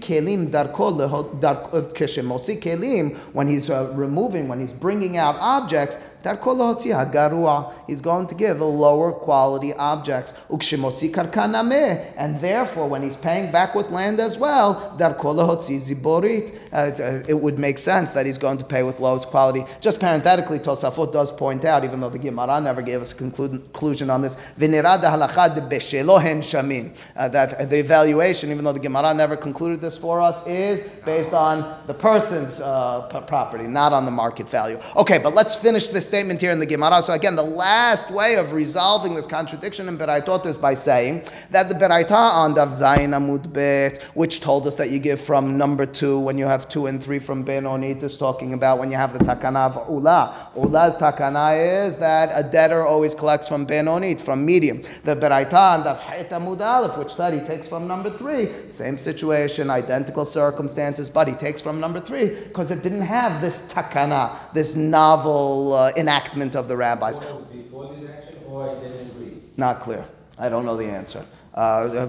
kelim 0.00 0.52
uh, 0.52 2.60
kelim, 2.60 3.16
when 3.32 3.48
he's 3.48 3.70
uh, 3.70 3.92
removing, 3.94 4.48
when 4.48 4.60
he's 4.60 4.72
bringing 4.72 5.16
out 5.16 5.36
objects, 5.38 5.98
darko 6.22 6.54
lehotzi 6.56 6.88
hagarua, 6.92 7.72
he's 7.86 8.00
going 8.00 8.26
to 8.26 8.34
give 8.34 8.60
a 8.60 8.64
lower 8.64 9.12
quality 9.12 9.72
objects, 9.74 10.32
ukshemotzi 10.50 11.10
karkaname, 11.10 12.12
and 12.16 12.40
therefore 12.40 12.88
when 12.88 13.02
he's 13.02 13.16
paying 13.16 13.50
back 13.52 13.74
with 13.74 13.90
land 13.90 14.20
as 14.20 14.36
well, 14.38 14.94
darko 14.98 15.34
lehotzi 15.34 15.80
ziborit, 15.80 16.52
uh, 16.72 16.90
it- 16.92 17.30
uh, 17.30 17.36
would 17.36 17.58
make 17.58 17.78
sense 17.78 18.12
that 18.12 18.26
he's 18.26 18.38
going 18.38 18.58
to 18.58 18.64
pay 18.64 18.82
with 18.82 19.00
lowest 19.00 19.28
quality. 19.28 19.64
Just 19.80 20.00
parenthetically, 20.00 20.58
Tosafot 20.58 21.12
does 21.12 21.30
point 21.30 21.64
out, 21.64 21.84
even 21.84 22.00
though 22.00 22.08
the 22.10 22.18
Gemara 22.18 22.60
never 22.60 22.82
gave 22.82 23.00
us 23.00 23.12
a 23.12 23.14
conclusion 23.14 24.10
on 24.10 24.22
this, 24.22 24.36
"V'nirad 24.58 25.02
halacha 25.02 25.54
de 25.54 25.60
beshelo 25.60 26.20
hen 26.20 26.40
shamin," 26.42 26.90
uh, 27.16 27.28
that 27.28 27.70
the 27.70 27.78
evaluation, 27.78 28.50
even 28.50 28.64
though 28.64 28.72
the 28.72 28.80
Gemara 28.80 29.14
never 29.14 29.36
concluded 29.36 29.80
this 29.80 29.96
for 29.96 30.20
us, 30.20 30.46
is 30.46 30.82
based 31.04 31.32
on 31.32 31.64
the 31.86 31.94
person's 31.94 32.60
uh, 32.60 33.02
property, 33.26 33.66
not 33.66 33.92
on 33.92 34.04
the 34.04 34.10
market 34.10 34.48
value. 34.48 34.78
Okay, 34.96 35.18
but 35.18 35.34
let's 35.34 35.54
finish 35.56 35.88
this 35.88 36.07
statement 36.08 36.40
here 36.40 36.50
in 36.50 36.58
the 36.58 36.66
Gemara. 36.66 37.02
So 37.02 37.12
again, 37.12 37.36
the 37.36 37.42
last 37.42 38.10
way 38.10 38.36
of 38.36 38.52
resolving 38.52 39.14
this 39.14 39.26
contradiction 39.26 39.88
in 39.88 39.98
Beraitot 39.98 40.46
is 40.46 40.56
by 40.56 40.74
saying 40.74 41.24
that 41.50 41.68
the 41.68 41.74
Beraita 41.74 42.12
on 42.12 42.54
Daf 42.54 42.68
Zayin 42.68 43.10
Amud 43.10 43.52
Bet, 43.52 44.02
which 44.14 44.40
told 44.40 44.66
us 44.66 44.74
that 44.76 44.90
you 44.90 44.98
give 44.98 45.20
from 45.20 45.58
number 45.58 45.84
two 45.84 46.18
when 46.18 46.38
you 46.38 46.46
have 46.46 46.68
two 46.68 46.86
and 46.86 47.02
three 47.02 47.18
from 47.18 47.44
Benonit, 47.44 48.02
is 48.02 48.16
talking 48.16 48.54
about 48.54 48.78
when 48.78 48.90
you 48.90 48.96
have 48.96 49.12
the 49.12 49.18
takana 49.20 49.66
of 49.66 49.88
Ula. 49.88 50.50
Ula's 50.56 50.96
takana 50.96 51.86
is 51.86 51.96
that 51.98 52.30
a 52.34 52.48
debtor 52.48 52.84
always 52.86 53.14
collects 53.14 53.46
from 53.46 53.66
Benonit, 53.66 54.20
from 54.20 54.44
medium. 54.44 54.82
The 55.04 55.14
Beraita 55.14 55.78
on 55.78 55.84
Daf 55.84 55.98
Het 56.00 56.30
Amud 56.30 56.60
Aleph, 56.60 56.96
which 56.96 57.12
said 57.12 57.34
he 57.34 57.40
takes 57.40 57.68
from 57.68 57.86
number 57.86 58.10
three, 58.10 58.48
same 58.70 58.96
situation, 58.96 59.68
identical 59.68 60.24
circumstances, 60.24 61.10
but 61.10 61.28
he 61.28 61.34
takes 61.34 61.60
from 61.60 61.78
number 61.78 62.00
three 62.00 62.30
because 62.30 62.70
it 62.70 62.82
didn't 62.82 63.02
have 63.02 63.40
this 63.40 63.70
takana, 63.70 64.34
this 64.54 64.74
novel 64.74 65.74
uh, 65.74 65.92
enactment 65.98 66.54
of 66.54 66.68
the 66.68 66.76
rabbis. 66.76 67.18
Before 67.18 67.86
the 67.86 68.08
action, 68.10 68.36
or 68.48 68.70
I 68.70 68.74
didn't 68.74 69.10
agree? 69.10 69.34
Not 69.56 69.80
clear. 69.80 70.04
I 70.38 70.48
don't 70.48 70.64
know 70.64 70.76
the 70.76 70.86
answer. 70.86 71.24
Uh, 71.54 71.58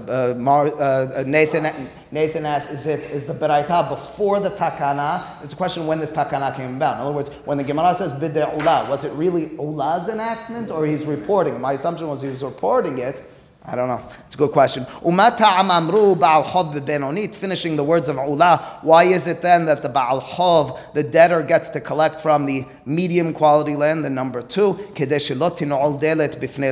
uh, 0.07 0.11
uh, 0.11 0.35
Mar, 0.37 0.67
uh, 0.67 0.71
uh, 0.77 1.23
Nathan, 1.25 1.89
Nathan 2.11 2.45
asks, 2.45 2.71
is 2.71 2.85
it 2.85 2.99
is 3.09 3.25
the 3.25 3.33
beraita 3.33 3.89
before 3.89 4.39
the 4.39 4.51
takana? 4.51 5.25
It's 5.41 5.53
a 5.53 5.55
question 5.55 5.87
when 5.87 5.99
this 5.99 6.11
takana 6.11 6.55
came 6.55 6.75
about. 6.75 6.97
In 6.97 7.01
other 7.01 7.13
words, 7.13 7.29
when 7.45 7.57
the 7.57 7.63
Gemara 7.63 7.95
says 7.95 8.13
bidei 8.13 8.55
ula, 8.59 8.87
was 8.87 9.03
it 9.03 9.11
really 9.13 9.53
ula's 9.53 10.07
enactment 10.07 10.69
or 10.69 10.85
he's 10.85 11.03
reporting? 11.03 11.59
My 11.59 11.73
assumption 11.73 12.07
was 12.07 12.21
he 12.21 12.29
was 12.29 12.43
reporting 12.43 12.99
it. 12.99 13.23
I 13.71 13.75
don't 13.75 13.87
know. 13.87 14.01
It's 14.25 14.33
a 14.33 14.37
good 14.37 14.51
question. 14.51 14.83
Umata 15.03 15.45
amamru 15.45 16.17
ba'al 16.17 16.43
chov 16.43 16.73
benonit. 16.81 17.35
Finishing 17.35 17.75
the 17.75 17.83
words 17.83 18.09
of 18.09 18.15
ula. 18.15 18.79
Why 18.81 19.03
is 19.03 19.27
it 19.27 19.41
then 19.41 19.65
that 19.65 19.83
the 19.83 19.89
ba'al 19.89 20.23
chov, 20.23 20.79
the 20.93 21.03
debtor, 21.03 21.43
gets 21.43 21.69
to 21.69 21.79
collect 21.79 22.19
from 22.19 22.45
the 22.45 22.65
medium 22.85 23.33
quality 23.33 23.75
land, 23.75 24.03
the 24.03 24.09
number 24.09 24.41
two, 24.41 24.79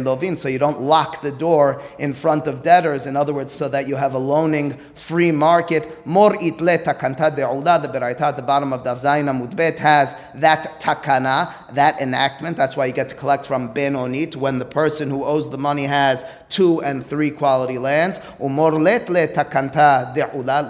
lovin, 0.07 0.35
so 0.35 0.47
you 0.47 0.59
don't 0.59 0.81
lock 0.81 1.21
the 1.21 1.31
door 1.31 1.81
in 1.99 2.13
front 2.13 2.47
of 2.47 2.63
debtors. 2.63 3.05
In 3.05 3.15
other 3.15 3.33
words, 3.33 3.51
so 3.51 3.69
that 3.69 3.87
you 3.87 3.95
have 3.95 4.13
a 4.13 4.17
loaning 4.17 4.73
free 4.95 5.31
market. 5.31 6.05
Mor 6.05 6.31
itle 6.31 6.83
takanta 6.83 7.35
de'ula. 7.35 7.81
The 7.81 7.87
beraita 7.87 8.21
at 8.21 8.35
the 8.35 8.41
bottom 8.41 8.73
of 8.73 8.83
Daf 8.83 9.03
Zayin 9.03 9.25
Amud 9.25 9.77
has 9.77 10.15
that 10.35 10.81
takana, 10.81 11.53
that 11.73 12.01
enactment. 12.01 12.57
That's 12.57 12.75
why 12.75 12.87
you 12.87 12.93
get 12.93 13.09
to 13.09 13.15
collect 13.15 13.45
from 13.45 13.73
benonit 13.73 14.35
when 14.35 14.59
the 14.59 14.65
person 14.65 15.09
who 15.09 15.23
owes 15.23 15.49
the 15.49 15.57
money 15.57 15.85
has 15.85 16.25
two 16.49 16.81
and 16.87 17.05
three 17.05 17.31
quality 17.31 17.77
lands. 17.77 18.19
Umor 18.39 18.81
let 18.81 19.09
le 19.09 19.27
takanta. 19.27 20.15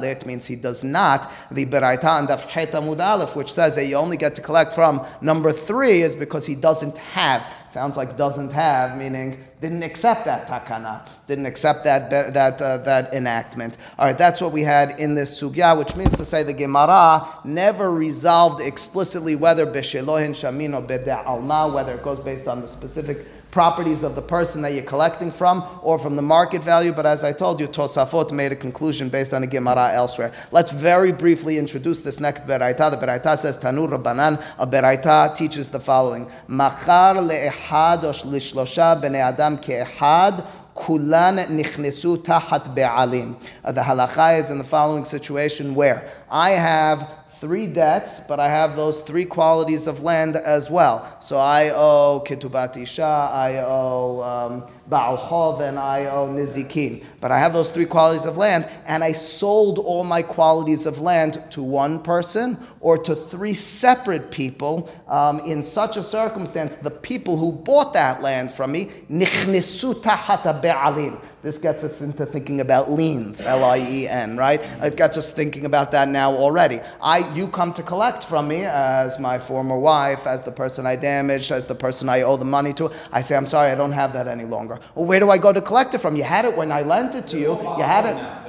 Let 0.02 0.26
means 0.26 0.46
he 0.46 0.56
does 0.56 0.84
not. 0.84 1.32
The 1.52 1.66
beraita 1.66 2.20
and 2.20 2.28
Daf 2.28 2.42
Het 2.42 2.72
Amud 2.72 3.00
Aleph, 3.00 3.36
which 3.36 3.52
says 3.52 3.76
that 3.76 3.86
you 3.86 3.96
only 3.96 4.18
get 4.18 4.36
to 4.36 4.42
collect 4.42 4.74
from 4.74 5.06
number 5.22 5.52
three, 5.52 6.02
is 6.02 6.16
because 6.16 6.46
he 6.46 6.56
doesn't 6.56 6.98
have. 6.98 7.54
Sounds 7.70 7.98
like 7.98 8.18
doesn't 8.18 8.52
have, 8.54 8.98
meaning 8.98 9.44
didn't 9.60 9.84
accept 9.84 10.26
that 10.26 10.48
takana, 10.48 11.08
didn't 11.28 11.46
accept 11.46 11.84
that 11.84 12.10
that 12.10 12.62
uh, 12.62 12.78
that 12.78 13.14
enactment. 13.14 13.78
All 14.00 14.06
right, 14.06 14.18
that's 14.18 14.40
what 14.40 14.52
we 14.52 14.62
had 14.62 15.00
in 15.00 15.16
this 15.16 15.42
sugya, 15.42 15.78
which 15.78 15.96
means 15.96 16.16
to 16.18 16.26
say 16.26 16.44
the 16.44 16.54
Gemara 16.54 17.28
never 17.44 17.92
resolved 17.92 18.62
explicitly 18.62 19.36
whether 19.36 19.66
beshelohin 19.66 20.32
shamin 20.32 20.74
or 20.74 20.82
bede 20.82 21.74
whether 21.74 21.96
it 21.96 22.04
goes 22.04 22.20
based 22.20 22.48
on 22.48 22.62
the 22.62 22.68
specific 22.68 23.26
properties 23.52 24.04
of 24.04 24.16
the 24.16 24.22
person 24.22 24.62
that 24.62 24.74
you're 24.74 24.84
collecting 24.84 25.32
from 25.32 25.68
or 25.82 25.98
from 25.98 26.16
the 26.16 26.22
market 26.22 26.64
value. 26.64 26.92
But 26.92 27.06
as 27.06 27.24
I 27.24 27.34
told 27.34 27.60
you, 27.60 27.68
Tosafot 27.68 28.32
made 28.32 28.52
a 28.52 28.56
conclusion 28.56 29.10
based 29.10 29.34
on 29.34 29.44
a 29.44 29.48
Gemara 29.48 29.92
elsewhere. 29.94 30.32
Let's 30.52 30.72
very 30.72 31.12
briefly 31.12 31.58
introduce 31.58 32.02
this 32.02 32.20
next 32.20 32.46
Beraita. 32.48 32.92
The 32.92 32.98
Beraita 32.98 33.38
says, 33.38 33.58
Tanu 33.58 33.88
Rabbanan, 33.88 34.44
a 34.60 34.68
Beraita 34.68 35.36
teaches 35.36 35.70
the 35.70 35.80
following. 35.80 36.30
Machar 36.48 37.16
le'ehad 37.16 38.04
o 38.04 38.12
lishlosha 38.12 39.02
b'nei 39.02 39.22
adam 39.22 39.58
ke'ehad 39.58 40.46
kulan 40.76 41.38
nichnesu 41.38 42.18
tahat 42.18 42.76
be'alim. 42.76 43.36
Uh, 43.64 43.72
The 43.72 43.82
halacha 43.82 44.40
is 44.40 44.50
in 44.50 44.58
the 44.58 44.64
following 44.64 45.06
situation 45.06 45.74
where 45.74 46.08
I 46.30 46.52
have 46.52 47.10
three 47.40 47.68
debts, 47.68 48.20
but 48.22 48.40
I 48.40 48.50
have 48.50 48.76
those 48.76 49.02
three 49.02 49.26
qualities 49.26 49.88
of 49.88 50.02
land 50.02 50.36
as 50.36 50.70
well. 50.70 51.18
So 51.22 51.38
I 51.40 51.70
owe 51.70 52.24
Ketubat 52.26 52.78
Isha, 52.82 53.04
I 53.04 53.58
owe 53.64 54.22
um, 54.22 54.68
Baal 54.88 55.62
and 55.62 55.78
I 55.78 56.06
owe 56.06 56.28
Nizikin. 56.28 57.04
But 57.22 57.32
I 57.32 57.40
have 57.40 57.54
those 57.54 57.70
three 57.72 57.86
qualities 57.86 58.26
of 58.26 58.38
land, 58.38 58.68
and 58.86 59.04
I 59.04 59.12
sold 59.12 59.80
all 59.80 60.04
my 60.04 60.22
qualities 60.22 60.86
of 60.86 61.00
land 61.00 61.44
to 61.52 61.62
one 61.62 62.02
person 62.02 62.58
or 62.80 62.98
to 63.00 63.16
three 63.16 63.54
separate 63.54 64.32
people. 64.32 64.90
Um, 65.08 65.40
in 65.42 65.64
such 65.64 65.98
a 65.98 66.04
circumstance, 66.04 66.76
the 66.76 66.92
people 66.92 67.38
who 67.38 67.52
bought 67.52 67.94
that 67.94 68.22
land 68.22 68.52
from 68.52 68.72
me, 68.72 68.86
nichnesu 69.10 70.02
tahata 70.02 70.62
be'alim. 70.62 71.22
This 71.44 71.60
gets 71.60 71.84
us 71.84 72.02
into 72.02 72.26
thinking 72.26 72.62
about 72.62 72.90
liens, 72.90 73.42
L-I-E-N, 73.42 74.38
right? 74.38 74.60
It 74.82 74.98
gets 74.98 75.18
us 75.20 75.32
thinking 75.32 75.66
about 75.66 75.92
that 75.92 76.08
now 76.08 76.34
already. 76.34 76.80
I, 77.00 77.32
you 77.36 77.48
come 77.48 77.74
to 77.74 77.84
collect 77.84 78.24
from 78.24 78.48
me 78.48 78.64
as 78.66 79.20
my 79.20 79.38
former 79.38 79.78
wife, 79.78 80.26
as 80.26 80.42
the 80.42 80.52
person 80.52 80.88
I 80.88 80.96
damaged, 80.96 81.52
as 81.52 81.68
the 81.68 81.76
person 81.76 82.10
I 82.10 82.24
owe 82.24 82.38
the 82.38 82.46
money 82.46 82.74
to. 82.74 82.92
I 83.12 83.22
say, 83.22 83.38
I'm 83.38 83.46
sorry, 83.46 83.72
I 83.72 83.76
don't 83.76 83.92
have 83.92 84.14
that 84.14 84.28
any 84.28 84.46
longer. 84.46 84.80
Well, 84.96 85.06
where 85.06 85.20
do 85.20 85.30
I 85.30 85.38
go 85.38 85.54
to 85.54 85.62
collect 85.62 85.94
it 85.94 86.00
from? 86.00 86.16
You 86.16 86.24
had 86.24 86.46
it 86.46 86.58
when 86.58 86.72
I 86.72 86.82
lent 86.82 87.14
it 87.14 87.28
to 87.28 87.38
you. 87.38 87.52
You 87.78 87.84
had 87.84 88.06
it. 88.08 88.48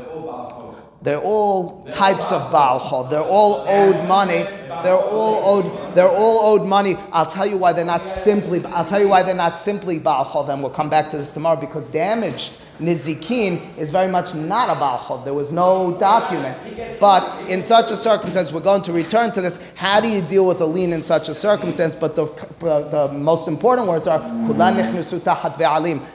They're 1.03 1.21
all 1.21 1.85
types 1.91 2.33
of 2.33 2.51
Baal. 2.51 3.05
They're 3.05 3.21
all 3.21 3.65
owed 3.69 4.09
money. 4.09 4.45
They're 4.83 4.97
all 4.97 5.57
owed. 5.63 5.88
They're 5.99 6.09
all 6.09 6.55
owed 6.55 6.65
money. 6.65 6.95
I'll 7.11 7.27
tell 7.27 7.45
you 7.45 7.57
why 7.57 7.73
they're 7.73 7.85
not 7.85 8.07
simply. 8.07 8.65
I'll 8.67 8.85
tell 8.85 9.01
you 9.01 9.09
why 9.09 9.25
they're 9.25 9.35
not 9.35 9.57
simply 9.57 9.99
Baal 9.99 10.25
Chov, 10.25 10.49
and 10.49 10.63
we'll 10.63 10.71
come 10.71 10.89
back 10.89 11.11
to 11.11 11.19
this 11.19 11.33
tomorrow 11.33 11.61
because 11.61 11.89
damaged 11.89 12.61
nizikin 12.79 13.77
is 13.77 13.91
very 13.91 14.09
much 14.09 14.33
not 14.35 14.71
a 14.71 14.79
Baal 14.79 14.99
Chov. 14.99 15.25
There 15.25 15.35
was 15.35 15.51
no 15.51 15.97
document. 15.99 16.57
But 17.01 17.51
in 17.51 17.63
such 17.63 17.91
a 17.91 17.97
circumstance, 17.97 18.53
we're 18.53 18.61
going 18.61 18.83
to 18.83 18.93
return 18.93 19.33
to 19.33 19.41
this. 19.41 19.59
How 19.75 20.01
do 20.01 20.07
you 20.09 20.23
deal 20.23 20.47
with 20.47 20.61
a 20.61 20.67
lien 20.67 20.93
in 20.93 21.03
such 21.03 21.29
a 21.29 21.35
circumstance? 21.35 21.97
But 21.97 22.15
the, 22.15 22.27
the 22.61 23.11
most 23.13 23.49
important 23.49 23.89
words 23.89 24.07
are. 24.07 24.21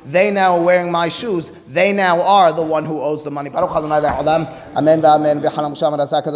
They 0.06 0.32
now 0.32 0.58
are 0.58 0.64
wearing 0.64 0.92
my 0.92 1.10
shoes. 1.10 1.50
They 1.68 1.92
now 1.92 2.22
are 2.22 2.54
the 2.54 2.62
one 2.62 2.86
who 2.86 3.02
owes 3.02 3.24
the 3.26 3.32
money. 3.32 3.50